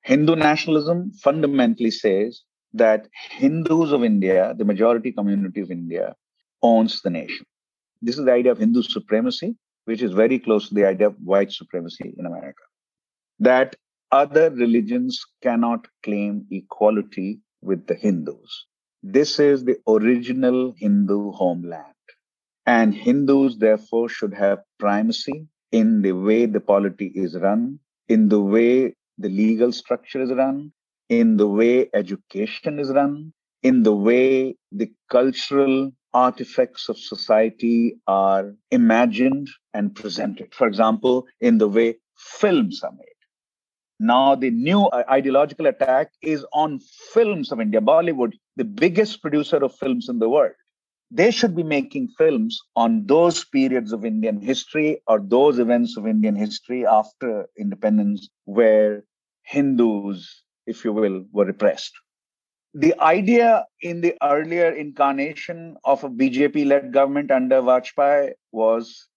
[0.02, 2.42] Hindu nationalism fundamentally says
[2.72, 6.14] that Hindus of India, the majority community of India,
[6.62, 7.44] owns the nation.
[8.00, 11.16] This is the idea of Hindu supremacy, which is very close to the idea of
[11.22, 12.62] white supremacy in America.
[13.40, 13.76] That
[14.10, 18.66] other religions cannot claim equality with the Hindus.
[19.02, 21.94] This is the original Hindu homeland.
[22.66, 28.40] And Hindus, therefore, should have primacy in the way the polity is run, in the
[28.40, 30.72] way the legal structure is run,
[31.08, 38.54] in the way education is run, in the way the cultural artifacts of society are
[38.70, 40.54] imagined and presented.
[40.54, 43.17] For example, in the way films are made.
[44.00, 46.80] Now, the new uh, ideological attack is on
[47.12, 50.52] films of India, Bollywood, the biggest producer of films in the world.
[51.10, 56.06] They should be making films on those periods of Indian history or those events of
[56.06, 59.04] Indian history after independence where
[59.42, 61.92] Hindus if you will, were repressed.
[62.74, 69.07] The idea in the earlier incarnation of a BJP led government under Vajpayee was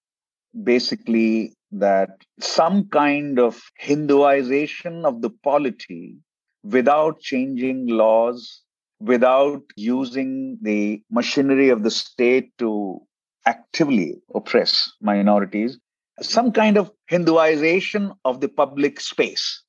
[0.63, 2.09] basically that
[2.39, 6.17] some kind of Hinduization of the polity
[6.63, 8.61] without changing laws,
[8.99, 13.01] without using the machinery of the state to
[13.45, 15.79] actively oppress minorities,
[16.21, 19.63] some kind of Hinduization of the public space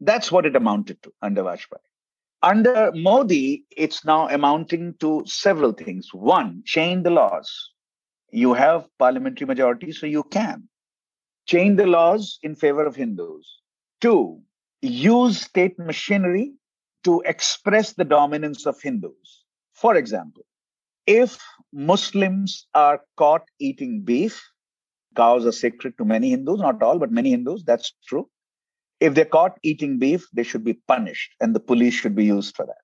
[0.00, 1.78] that's what it amounted to under Vajpayee.
[2.42, 6.14] Under Modi, it's now amounting to several things.
[6.14, 7.72] One, change the laws.
[8.30, 10.68] You have parliamentary majority, so you can
[11.46, 13.60] change the laws in favor of Hindus.
[14.00, 14.42] Two,
[14.82, 16.52] use state machinery
[17.04, 19.44] to express the dominance of Hindus.
[19.72, 20.44] For example,
[21.06, 21.38] if
[21.72, 24.42] Muslims are caught eating beef,
[25.16, 28.28] cows are sacred to many Hindus, not all, but many Hindus, that's true.
[29.00, 32.54] If they're caught eating beef, they should be punished, and the police should be used
[32.54, 32.74] for that.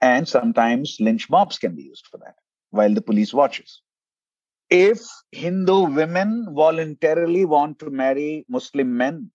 [0.00, 2.36] And sometimes lynch mobs can be used for that
[2.70, 3.82] while the police watches.
[4.70, 5.00] If
[5.32, 9.32] Hindu women voluntarily want to marry Muslim men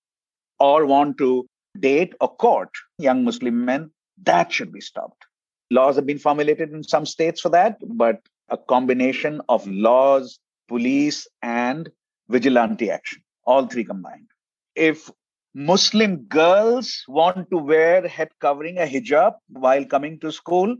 [0.59, 1.45] or want to
[1.77, 3.91] date or court young Muslim men,
[4.23, 5.25] that should be stopped.
[5.71, 11.27] Laws have been formulated in some states for that, but a combination of laws, police,
[11.41, 11.89] and
[12.29, 14.27] vigilante action, all three combined.
[14.73, 15.11] If
[15.53, 20.77] Muslim girls want to wear head covering, a hijab, while coming to school,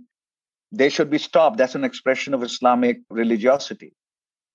[0.72, 1.58] they should be stopped.
[1.58, 3.94] That's an expression of Islamic religiosity.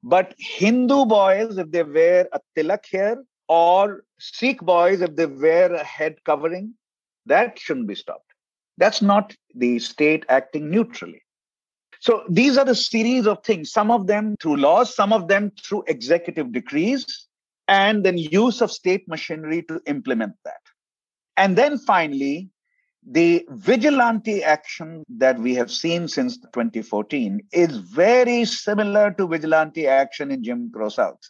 [0.03, 5.75] But Hindu boys, if they wear a tilak here, or Sikh boys, if they wear
[5.75, 6.75] a head covering,
[7.27, 8.33] that shouldn't be stopped.
[8.79, 11.23] That's not the state acting neutrally.
[12.01, 15.53] So these are the series of things, some of them through laws, some of them
[15.63, 17.27] through executive decrees,
[17.69, 20.63] and then use of state machinery to implement that.
[21.37, 22.49] And then finally,
[23.07, 30.31] the vigilante action that we have seen since 2014 is very similar to vigilante action
[30.31, 31.21] in Jim Crow South,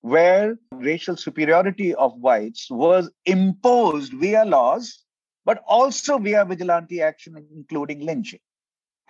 [0.00, 5.04] where racial superiority of whites was imposed via laws,
[5.44, 8.40] but also via vigilante action, including lynching.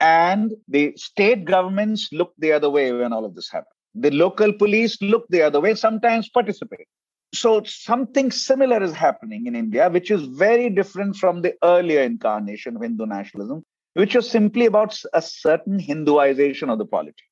[0.00, 3.68] And the state governments looked the other way when all of this happened.
[3.94, 6.86] The local police looked the other way, sometimes participate.
[7.34, 12.76] So something similar is happening in India, which is very different from the earlier incarnation
[12.76, 13.64] of Hindu nationalism,
[13.94, 17.24] which was simply about a certain Hinduization of the polity.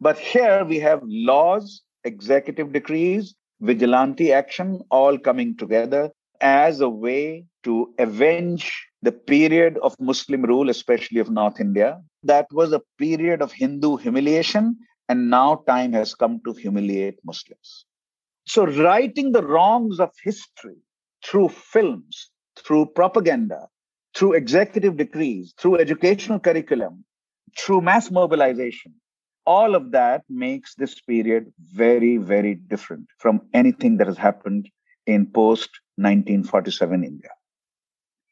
[0.00, 6.10] But here we have laws, executive decrees, vigilante action all coming together
[6.40, 12.00] as a way to avenge the period of Muslim rule, especially of North India.
[12.22, 14.78] That was a period of Hindu humiliation
[15.08, 17.84] and now time has come to humiliate Muslims.
[18.46, 20.78] So, righting the wrongs of history
[21.24, 23.68] through films, through propaganda,
[24.14, 27.04] through executive decrees, through educational curriculum,
[27.58, 28.94] through mass mobilization,
[29.46, 34.68] all of that makes this period very, very different from anything that has happened
[35.06, 37.30] in post 1947 India.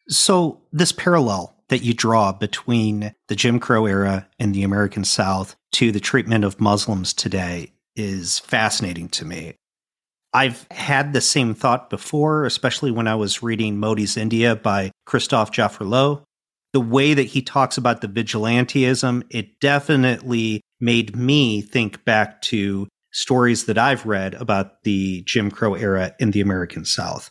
[0.08, 5.54] So, this parallel that you draw between the Jim Crow era and the American South
[5.72, 9.54] to the treatment of Muslims today is fascinating to me.
[10.38, 15.50] I've had the same thought before, especially when I was reading Modi's India by Christophe
[15.50, 16.22] Jaffrelot.
[16.72, 22.86] The way that he talks about the vigilantism, it definitely made me think back to
[23.12, 27.30] stories that I've read about the Jim Crow era in the American South.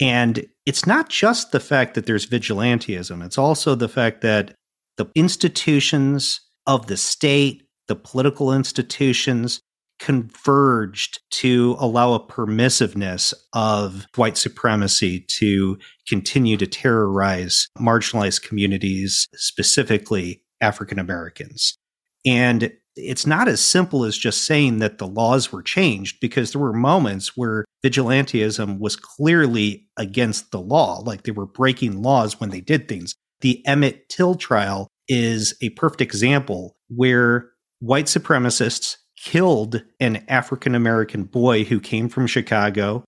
[0.00, 4.54] And it's not just the fact that there's vigilantism, it's also the fact that
[4.96, 9.60] the institutions of the state, the political institutions,
[9.98, 15.78] converged to allow a permissiveness of white supremacy to
[16.08, 21.76] continue to terrorize marginalized communities, specifically African Americans.
[22.24, 26.60] And it's not as simple as just saying that the laws were changed because there
[26.60, 32.50] were moments where vigilantism was clearly against the law, like they were breaking laws when
[32.50, 33.14] they did things.
[33.40, 38.96] The Emmett Till trial is a perfect example where white supremacists
[39.28, 43.04] killed an African American boy who came from Chicago,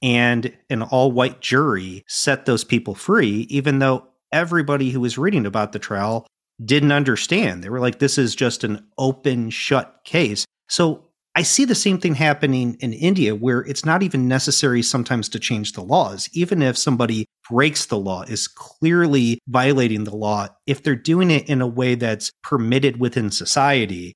[0.00, 5.44] and an all white jury set those people free, even though everybody who was reading
[5.44, 6.26] about the trial
[6.64, 7.62] didn't understand.
[7.62, 10.46] They were like, this is just an open, shut case.
[10.70, 11.04] So
[11.34, 15.38] I see the same thing happening in India where it's not even necessary sometimes to
[15.38, 16.30] change the laws.
[16.32, 21.46] Even if somebody breaks the law, is clearly violating the law, if they're doing it
[21.46, 24.14] in a way that's permitted within society,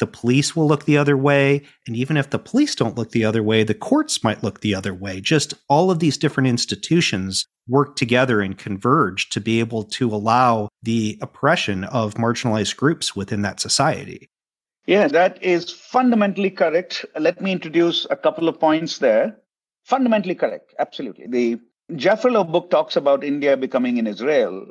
[0.00, 1.62] the police will look the other way.
[1.86, 4.74] And even if the police don't look the other way, the courts might look the
[4.74, 5.20] other way.
[5.20, 10.68] Just all of these different institutions work together and converge to be able to allow
[10.82, 14.28] the oppression of marginalized groups within that society.
[14.86, 17.06] Yeah, that is fundamentally correct.
[17.18, 19.36] Let me introduce a couple of points there.
[19.84, 21.26] Fundamentally correct, absolutely.
[21.26, 21.60] The
[21.92, 24.66] Jaffrelot book talks about India becoming in Israel.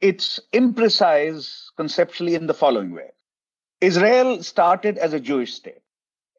[0.00, 3.10] It's imprecise conceptually in the following way
[3.80, 5.82] Israel started as a Jewish state.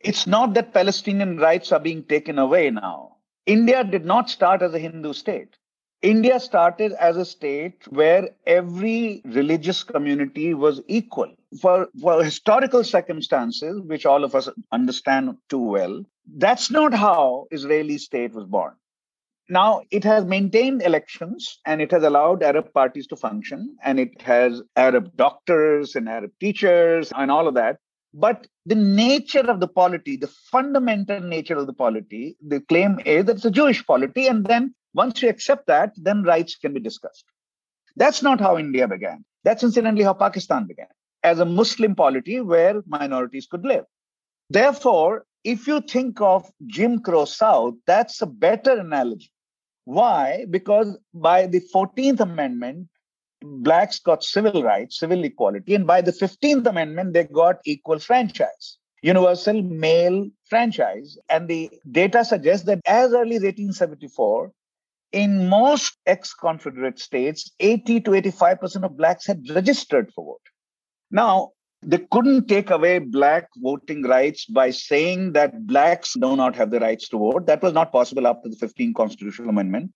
[0.02, 3.18] It's not that Palestinian rights are being taken away now.
[3.46, 5.56] India did not start as a Hindu state.
[6.02, 11.34] India started as a state where every religious community was equal.
[11.60, 16.06] For, for historical circumstances, which all of us understand too well,
[16.38, 18.74] that's not how Israeli state was born.
[19.52, 24.22] Now, it has maintained elections and it has allowed Arab parties to function and it
[24.22, 27.78] has Arab doctors and Arab teachers and all of that.
[28.14, 33.26] But the nature of the polity, the fundamental nature of the polity, the claim is
[33.26, 34.28] that it's a Jewish polity.
[34.28, 37.26] And then once you accept that, then rights can be discussed.
[37.96, 39.26] That's not how India began.
[39.44, 40.88] That's incidentally how Pakistan began,
[41.24, 43.86] as a Muslim polity where minorities could live.
[44.50, 49.32] Therefore, if you think of Jim Crow South, that's a better analogy.
[49.90, 50.46] Why?
[50.50, 52.88] Because by the 14th Amendment,
[53.42, 58.78] blacks got civil rights, civil equality, and by the 15th Amendment, they got equal franchise
[59.02, 61.18] universal male franchise.
[61.30, 64.52] And the data suggests that as early as 1874,
[65.12, 70.42] in most ex Confederate states, 80 to 85% of blacks had registered for vote.
[71.10, 71.52] Now,
[71.82, 76.80] they couldn't take away black voting rights by saying that blacks do not have the
[76.80, 77.46] rights to vote.
[77.46, 79.92] That was not possible after the 15th constitutional amendment.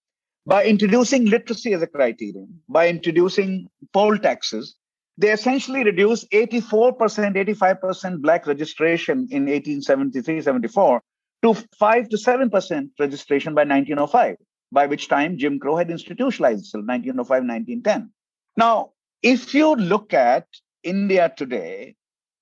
[0.46, 4.76] By introducing literacy as a criterion, by introducing poll taxes,
[5.18, 11.02] they essentially reduced 84%, 85% black registration in 1873 74
[11.44, 14.38] to 5 to 7% registration by 1905
[14.72, 18.10] by which time Jim Crow had institutionalized till 1905, 1910.
[18.58, 20.48] Now, if you look at
[20.84, 21.96] India today,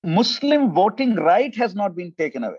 [0.04, 2.58] Muslim voting right has not been taken away.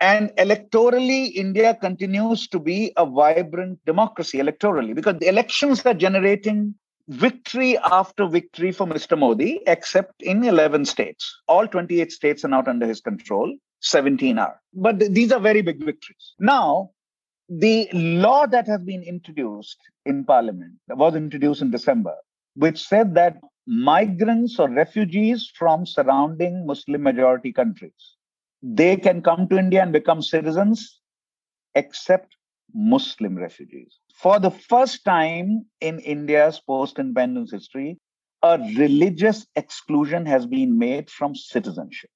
[0.00, 6.74] And electorally, India continues to be a vibrant democracy electorally because the elections are generating
[7.08, 9.16] victory after victory for Mr.
[9.16, 11.40] Modi, except in 11 states.
[11.48, 14.60] All 28 states are not under his control, 17 are.
[14.72, 16.34] But th- these are very big victories.
[16.38, 16.90] Now,
[17.48, 22.14] the law that has been introduced in parliament was introduced in december
[22.54, 23.36] which said that
[23.66, 28.16] migrants or refugees from surrounding muslim majority countries
[28.62, 31.00] they can come to india and become citizens
[31.74, 32.36] except
[32.74, 37.98] muslim refugees for the first time in india's post independence history
[38.42, 42.10] a religious exclusion has been made from citizenship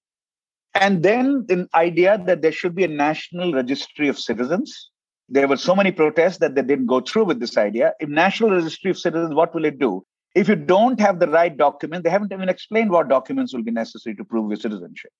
[0.74, 4.90] And then the idea that there should be a national registry of citizens.
[5.28, 7.94] There were so many protests that they didn't go through with this idea.
[8.00, 10.06] If national registry of citizens, what will it do?
[10.34, 13.70] If you don't have the right document, they haven't even explained what documents will be
[13.70, 15.10] necessary to prove your citizenship.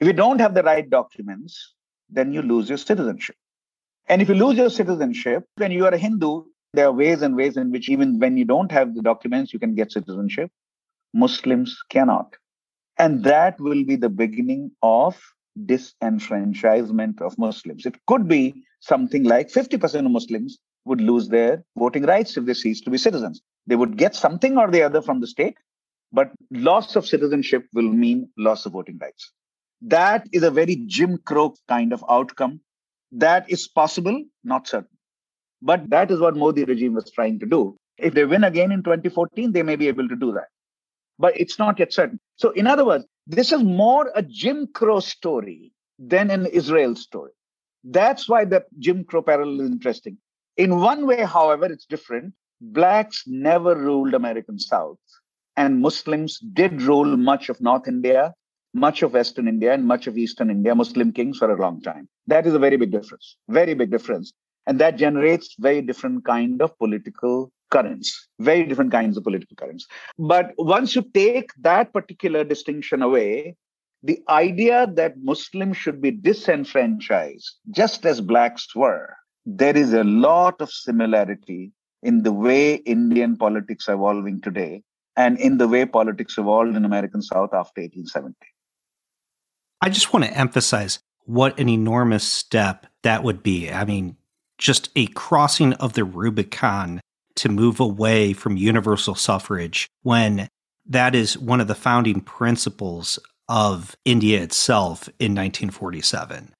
[0.00, 1.74] If you don't have the right documents,
[2.08, 3.36] then you lose your citizenship.
[4.08, 7.36] And if you lose your citizenship, when you are a Hindu, there are ways and
[7.36, 10.50] ways in which even when you don't have the documents, you can get citizenship.
[11.14, 12.34] Muslims cannot.
[12.98, 15.20] And that will be the beginning of
[15.66, 17.86] disenfranchisement of Muslims.
[17.86, 22.54] It could be something like 50% of Muslims would lose their voting rights if they
[22.54, 23.40] cease to be citizens.
[23.66, 25.56] They would get something or the other from the state,
[26.12, 29.32] but loss of citizenship will mean loss of voting rights.
[29.82, 32.60] That is a very Jim Crow kind of outcome.
[33.12, 34.96] That is possible, not certain.
[35.62, 37.76] But that is what Modi regime was trying to do.
[37.98, 40.48] If they win again in 2014, they may be able to do that.
[41.18, 42.18] But it's not yet certain.
[42.36, 47.32] So, in other words, this is more a Jim Crow story than an Israel story.
[47.84, 50.16] That's why the Jim Crow parallel is interesting.
[50.60, 52.34] In one way, however, it's different.
[52.60, 54.98] Blacks never ruled American South,
[55.56, 58.34] and Muslims did rule much of North India,
[58.74, 62.10] much of Western India, and much of Eastern India, Muslim kings for a long time.
[62.26, 64.34] That is a very big difference, very big difference.
[64.66, 69.86] And that generates very different kind of political currents, very different kinds of political currents.
[70.18, 73.56] But once you take that particular distinction away,
[74.02, 80.60] the idea that Muslims should be disenfranchised, just as blacks were, there is a lot
[80.60, 81.72] of similarity
[82.02, 84.82] in the way Indian politics are evolving today
[85.16, 88.34] and in the way politics evolved in American South after 1870.
[89.80, 93.70] I just want to emphasize what an enormous step that would be.
[93.70, 94.16] I mean,
[94.58, 97.00] just a crossing of the Rubicon
[97.36, 100.48] to move away from universal suffrage when
[100.86, 103.18] that is one of the founding principles
[103.48, 106.52] of India itself in 1947.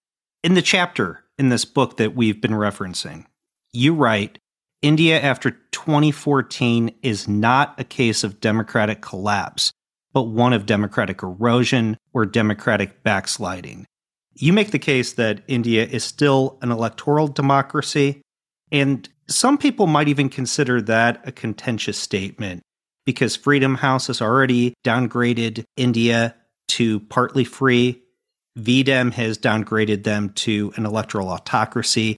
[0.43, 3.25] In the chapter in this book that we've been referencing,
[3.73, 4.39] you write
[4.83, 9.73] India after 2014 is not a case of democratic collapse,
[10.13, 13.87] but one of democratic erosion or democratic backsliding.
[14.35, 18.21] You make the case that India is still an electoral democracy,
[18.71, 22.61] and some people might even consider that a contentious statement
[23.07, 26.35] because Freedom House has already downgraded India
[26.69, 28.03] to partly free.
[28.57, 32.17] V-Dem has downgraded them to an electoral autocracy.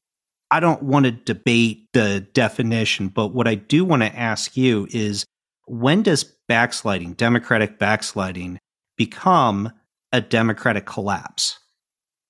[0.51, 4.87] I don't want to debate the definition, but what I do want to ask you
[4.91, 5.25] is
[5.67, 8.59] when does backsliding, democratic backsliding,
[8.97, 9.73] become
[10.13, 11.59] a democratic collapse?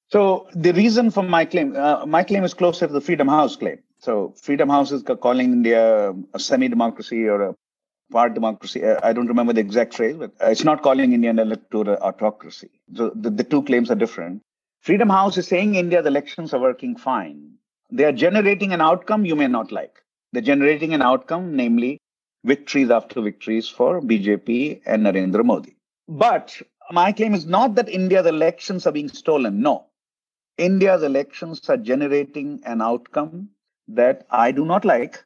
[0.09, 3.57] So the reason for my claim, uh, my claim is closer to the Freedom House
[3.57, 3.79] claim.
[3.99, 7.55] So Freedom House is calling India a semi-democracy or a
[8.13, 8.85] part democracy.
[8.85, 12.71] Uh, I don't remember the exact phrase, but it's not calling India an electoral autocracy.
[12.95, 14.43] So the, the two claims are different.
[14.81, 17.53] Freedom House is saying India's elections are working fine.
[17.91, 20.03] They are generating an outcome you may not like.
[20.33, 21.99] They're generating an outcome, namely
[22.45, 25.77] victories after victories for BJP and Narendra Modi.
[26.09, 26.61] But
[26.91, 29.61] my claim is not that India's elections are being stolen.
[29.61, 29.87] No.
[30.59, 33.51] India's elections are generating an outcome
[33.89, 35.25] that I do not like,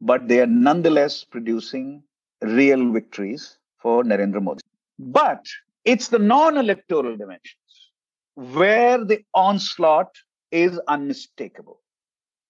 [0.00, 2.02] but they are nonetheless producing
[2.46, 4.62] real victories for Narendra Modi.
[4.98, 5.44] But
[5.84, 7.90] it's the non electoral dimensions
[8.34, 10.14] where the onslaught
[10.50, 11.80] is unmistakable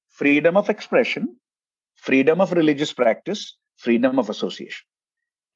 [0.08, 1.36] freedom of expression,
[1.94, 4.86] freedom of religious practice, freedom of association,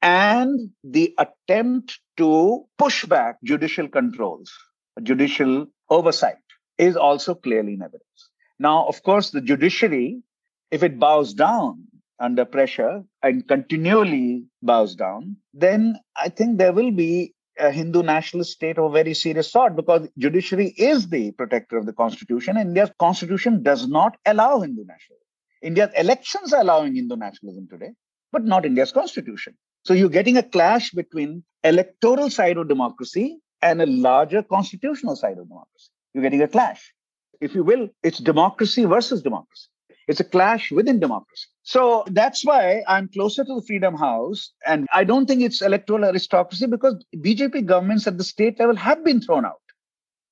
[0.01, 4.51] and the attempt to push back judicial controls,
[5.01, 6.37] judicial oversight
[6.77, 8.29] is also clearly in evidence.
[8.59, 10.21] Now, of course, the judiciary,
[10.69, 11.85] if it bows down
[12.19, 18.51] under pressure and continually bows down, then I think there will be a Hindu nationalist
[18.51, 22.57] state of very serious sort because judiciary is the protector of the constitution.
[22.57, 25.27] India's constitution does not allow Hindu nationalism.
[25.61, 27.91] India's elections are allowing Hindu nationalism today,
[28.31, 29.55] but not India's constitution.
[29.85, 35.37] So you're getting a clash between electoral side of democracy and a larger constitutional side
[35.37, 35.89] of democracy.
[36.13, 36.93] You're getting a clash.
[37.39, 39.67] If you will, it's democracy versus democracy.
[40.11, 41.47] It's a clash within democracy.
[41.63, 44.51] So that's why I'm closer to the Freedom House.
[44.67, 49.05] And I don't think it's electoral autocracy because BJP governments at the state level have
[49.05, 49.61] been thrown out.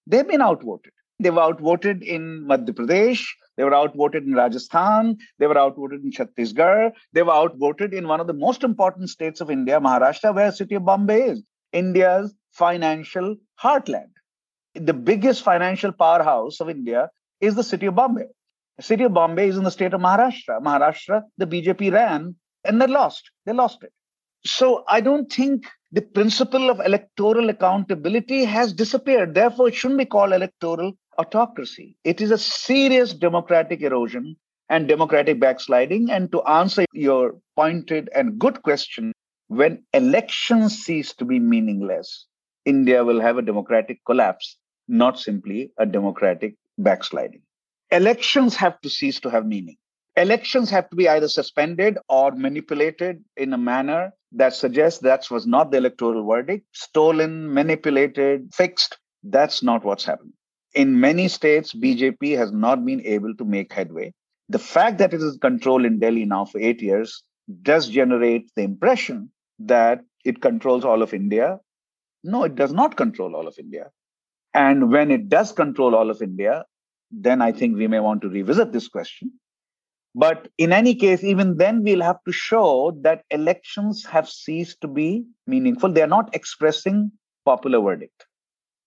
[0.06, 0.92] They've been outvoted.
[1.20, 3.26] They were outvoted in Madhya Pradesh.
[3.58, 5.18] They were outvoted in Rajasthan.
[5.38, 6.92] They were outvoted in Chhattisgarh.
[7.14, 10.58] They were outvoted in one of the most important states of India, Maharashtra, where the
[10.58, 14.12] city of Bombay is, India's financial heartland
[14.76, 17.10] the biggest financial powerhouse of India
[17.42, 18.28] is the city of Bombay.
[18.80, 20.62] The city of Bombay is in the state of Maharashtra.
[20.62, 23.30] Maharashtra, the BJP ran and they lost.
[23.46, 23.92] They lost it.
[24.46, 29.34] So I don't think the principle of electoral accountability has disappeared.
[29.34, 31.98] Therefore, it shouldn't be called electoral autocracy.
[32.06, 34.38] It is a serious democratic erosion
[34.70, 36.10] and democratic backsliding.
[36.10, 39.12] And to answer your pointed and good question,
[39.50, 42.28] when elections cease to be meaningless,
[42.64, 44.58] India will have a democratic collapse,
[44.88, 47.42] not simply a democratic backsliding.
[47.92, 49.78] Elections have to cease to have meaning.
[50.16, 55.48] Elections have to be either suspended or manipulated in a manner that suggests that was
[55.48, 58.98] not the electoral verdict, stolen, manipulated, fixed.
[59.24, 60.34] That's not what's happened.
[60.76, 64.14] In many states, BJP has not been able to make headway.
[64.50, 67.24] The fact that it is controlled in Delhi now for eight years
[67.64, 71.60] does generate the impression that it controls all of India.
[72.24, 73.90] No, it does not control all of India.
[74.54, 76.66] And when it does control all of India,
[77.12, 79.32] then I think we may want to revisit this question.
[80.16, 84.88] But in any case, even then, we'll have to show that elections have ceased to
[84.88, 85.91] be meaningful.
[85.91, 87.12] They're not expressing
[87.45, 88.26] popular verdict.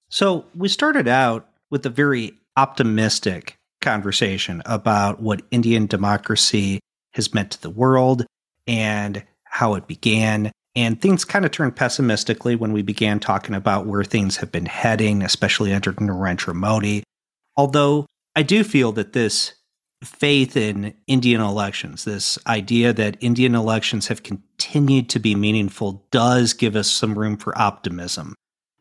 [0.08, 6.80] So we started out with a very optimistic conversation about what Indian democracy
[7.14, 8.26] has meant to the world
[8.66, 10.50] and how it began.
[10.74, 14.66] And things kind of turned pessimistically when we began talking about where things have been
[14.66, 17.04] heading, especially under Narendra Modi.
[17.56, 19.54] Although I do feel that this
[20.02, 26.54] faith in Indian elections, this idea that Indian elections have continued to be meaningful, does
[26.54, 28.34] give us some room for optimism.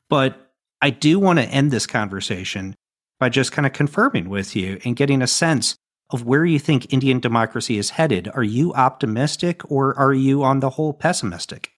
[0.09, 2.75] But I do want to end this conversation
[3.19, 5.75] by just kind of confirming with you and getting a sense
[6.09, 8.29] of where you think Indian democracy is headed.
[8.33, 11.71] Are you optimistic or are you on the whole pessimistic?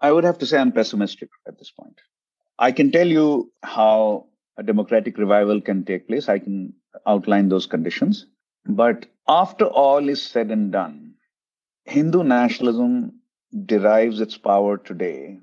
[0.00, 2.00] I would have to say I'm pessimistic at this point.
[2.58, 4.26] I can tell you how
[4.56, 6.28] a democratic revival can take place.
[6.28, 6.72] I can
[7.06, 8.26] outline those conditions.
[8.66, 11.14] But after all is said and done,
[11.84, 13.20] Hindu nationalism
[13.66, 15.38] derives its power today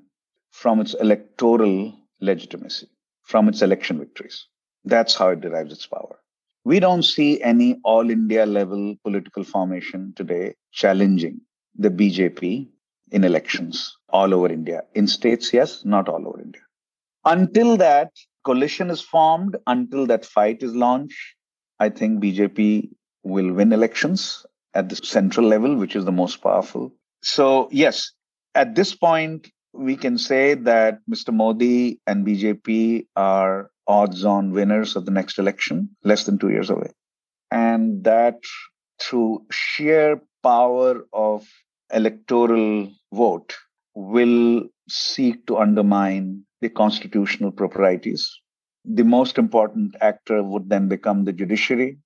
[0.50, 2.88] from its electoral legitimacy,
[3.22, 4.46] from its election victories.
[4.84, 6.18] That's how it derives its power.
[6.64, 11.40] We don't see any all India level political formation today challenging
[11.76, 12.68] the BJP
[13.10, 14.82] in elections all over India.
[14.94, 16.62] In states, yes, not all over India.
[17.24, 18.12] Until that
[18.44, 21.34] coalition is formed, until that fight is launched,
[21.82, 22.90] I think BJP
[23.24, 26.92] will win elections at the central level, which is the most powerful.
[27.22, 28.12] So, yes,
[28.54, 31.34] at this point, we can say that Mr.
[31.34, 36.70] Modi and BJP are odds on winners of the next election, less than two years
[36.70, 36.92] away.
[37.50, 38.38] And that
[39.00, 41.48] through sheer power of
[41.92, 43.56] electoral vote
[43.94, 48.38] will seek to undermine the constitutional proprieties.
[48.84, 51.98] The most important actor would then become the judiciary,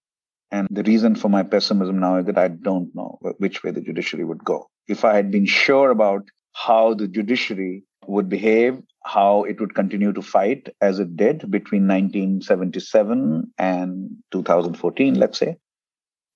[0.51, 3.81] and the reason for my pessimism now is that I don't know which way the
[3.81, 4.69] judiciary would go.
[4.87, 10.13] If I had been sure about how the judiciary would behave, how it would continue
[10.13, 15.57] to fight as it did between 1977 and 2014, let's say,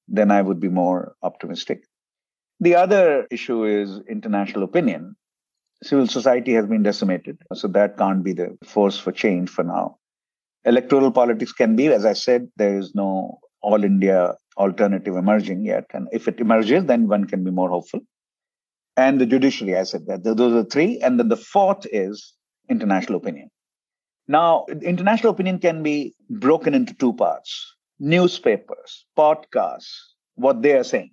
[0.09, 1.85] then I would be more optimistic.
[2.61, 5.17] The other issue is international opinion.
[5.83, 9.99] Civil society has been decimated, so that can't be the force for change for now.
[10.65, 15.85] Electoral politics can be, as I said, there is no all India alternative emerging yet.
[15.93, 18.01] And if it emerges, then one can be more hopeful.
[18.97, 20.25] And the judiciary, I said that.
[20.25, 20.99] Those are three.
[21.01, 22.35] And then the fourth is
[22.69, 23.51] international opinion.
[24.29, 29.93] Now, international opinion can be broken into two parts newspapers, podcasts,
[30.35, 31.11] what they are saying.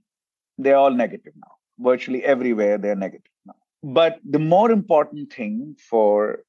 [0.58, 1.52] They're all negative now.
[1.80, 3.56] Virtually everywhere, they're negative now.
[3.84, 6.44] But the more important thing for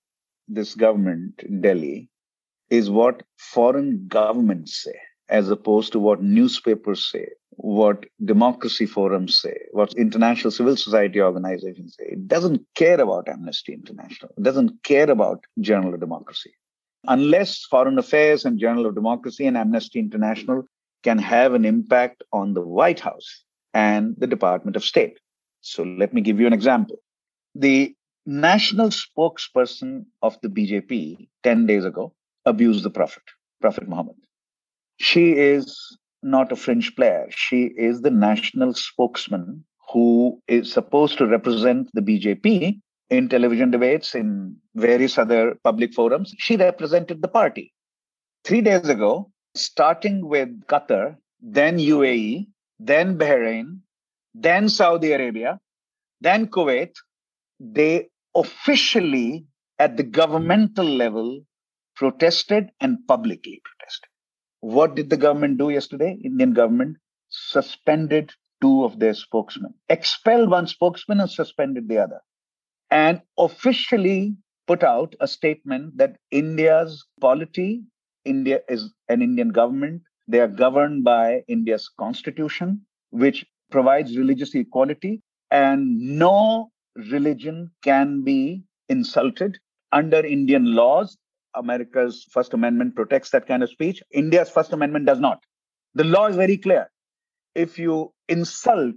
[0.47, 2.09] this government in Delhi
[2.71, 4.99] is what foreign governments say
[5.29, 11.97] as opposed to what newspapers say, what democracy forums say, what international civil society organizations
[11.99, 12.07] say.
[12.13, 14.33] It doesn't care about Amnesty International.
[14.37, 16.53] It doesn't care about Journal of Democracy.
[17.07, 20.63] Unless Foreign Affairs and Journal of Democracy and Amnesty International
[21.05, 23.45] can have an impact on the White House
[23.75, 25.19] and the Department of State.
[25.61, 26.97] So let me give you an example.
[27.55, 27.95] The
[28.27, 32.15] national spokesperson of the BJP 10 days ago
[32.49, 33.23] abused the Prophet,
[33.61, 34.17] Prophet Muhammad
[34.99, 37.27] she is not a fringe player.
[37.31, 42.81] She is the national spokesman who is supposed to represent the BJP
[43.11, 46.35] in television debates, in various other public forums.
[46.39, 47.73] She represented the party.
[48.45, 53.79] Three days ago, starting with Qatar, then UAE, then Bahrain,
[54.35, 55.59] then Saudi Arabia,
[56.21, 56.93] then Kuwait,
[57.59, 59.47] they officially,
[59.79, 61.41] at the governmental level,
[61.99, 64.09] protested and publicly protested.
[64.61, 66.19] What did the government do yesterday?
[66.25, 68.33] Indian government suspended
[68.63, 72.21] two of their spokesmen, expelled one spokesman and suspended the other.
[72.91, 74.37] and officially
[74.67, 77.83] put out a statement that India's polity,
[78.25, 80.03] India is an Indian government.
[80.27, 88.65] They are governed by India's constitution, which provides religious equality, and no religion can be
[88.89, 89.59] insulted
[89.93, 91.17] under Indian laws.
[91.55, 94.03] America's First Amendment protects that kind of speech.
[94.13, 95.43] India's First Amendment does not.
[95.95, 96.91] The law is very clear.
[97.55, 98.97] If you insult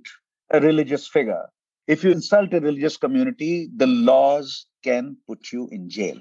[0.51, 1.45] a religious figure,
[1.87, 6.17] if you insult a religious community, the laws can put you in jail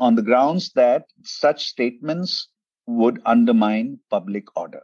[0.00, 2.48] on the grounds that such statements
[2.86, 4.82] would undermine public order.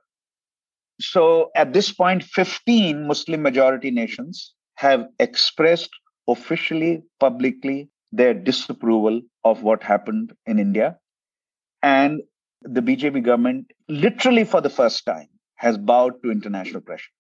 [1.00, 5.90] So at this point, 15 Muslim majority nations have expressed
[6.28, 10.98] officially, publicly, their disapproval of what happened in India.
[11.82, 12.22] And
[12.62, 17.10] the BJP government, literally for the first time, has bowed to international pressure.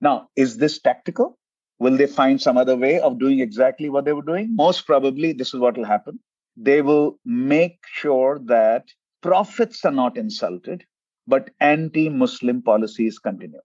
[0.00, 1.38] Now, is this tactical?
[1.78, 4.54] Will they find some other way of doing exactly what they were doing?
[4.54, 6.20] Most probably, this is what will happen.
[6.56, 8.84] They will make sure that
[9.22, 10.84] prophets are not insulted,
[11.26, 13.60] but anti Muslim policies continue.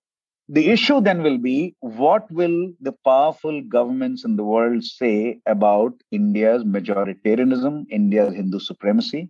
[0.52, 5.94] The issue then will be what will the powerful governments in the world say about
[6.12, 9.30] India's majoritarianism, India's Hindu supremacy,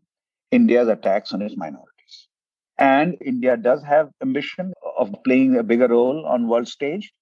[0.50, 2.28] India's attacks on its minorities.
[2.80, 7.14] And India does have ambition of playing a bigger role on world stage.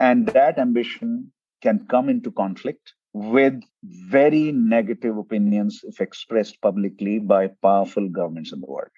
[0.00, 7.48] And that ambition can come into conflict with very negative opinions if expressed publicly by
[7.60, 8.88] powerful governments in the world.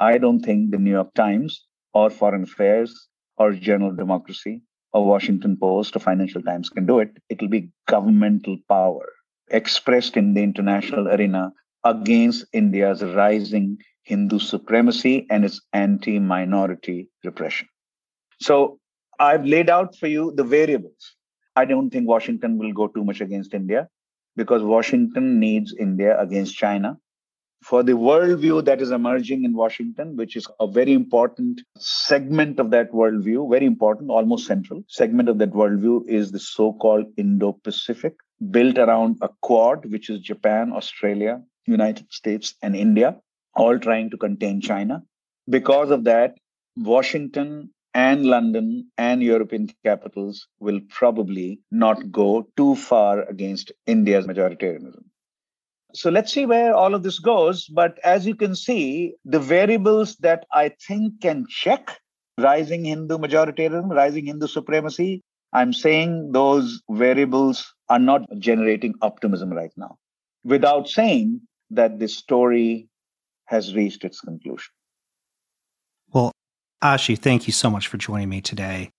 [0.00, 1.64] I don't think the New York Times
[1.94, 3.06] or Foreign Affairs
[3.40, 4.62] or of Democracy
[4.92, 7.10] or Washington Post or Financial Times can do it.
[7.30, 9.08] It'll be governmental power
[9.50, 11.52] expressed in the international arena
[11.84, 17.66] against India's rising Hindu supremacy and its anti minority repression.
[18.40, 18.78] So
[19.18, 21.16] I've laid out for you the variables.
[21.56, 23.88] I don't think Washington will go too much against India
[24.36, 26.98] because Washington needs India against China.
[27.62, 32.70] For the worldview that is emerging in Washington, which is a very important segment of
[32.70, 37.52] that worldview, very important, almost central segment of that worldview is the so called Indo
[37.52, 38.14] Pacific,
[38.50, 43.20] built around a quad, which is Japan, Australia, United States, and India,
[43.54, 45.02] all trying to contain China.
[45.48, 46.38] Because of that,
[46.76, 55.09] Washington and London and European capitals will probably not go too far against India's majoritarianism.
[55.94, 57.66] So let's see where all of this goes.
[57.66, 61.98] But as you can see, the variables that I think can check
[62.38, 65.22] rising Hindu majoritarianism, rising Hindu supremacy,
[65.52, 69.96] I'm saying those variables are not generating optimism right now,
[70.44, 72.88] without saying that this story
[73.46, 74.70] has reached its conclusion.
[76.12, 76.32] Well,
[76.82, 78.90] Ashi, thank you so much for joining me today.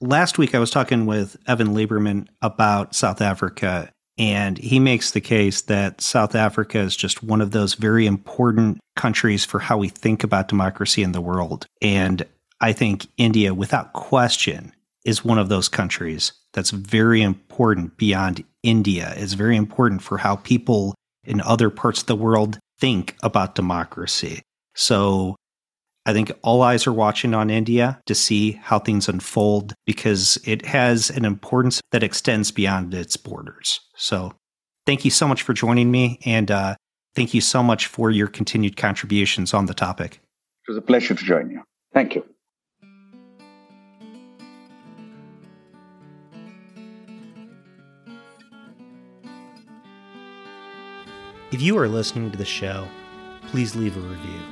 [0.00, 5.20] Last week, I was talking with Evan Lieberman about South Africa, and he makes the
[5.20, 9.88] case that South Africa is just one of those very important countries for how we
[9.88, 11.66] think about democracy in the world.
[11.80, 12.26] And
[12.60, 14.72] I think India, without question,
[15.04, 19.14] is one of those countries that's very important beyond India.
[19.16, 20.94] It's very important for how people
[21.24, 24.42] in other parts of the world think about democracy.
[24.74, 25.36] So
[26.04, 30.66] I think all eyes are watching on India to see how things unfold because it
[30.66, 33.78] has an importance that extends beyond its borders.
[33.96, 34.34] So,
[34.84, 36.74] thank you so much for joining me, and uh,
[37.14, 40.20] thank you so much for your continued contributions on the topic.
[40.66, 41.62] It was a pleasure to join you.
[41.94, 42.24] Thank you.
[51.52, 52.88] If you are listening to the show,
[53.48, 54.51] please leave a review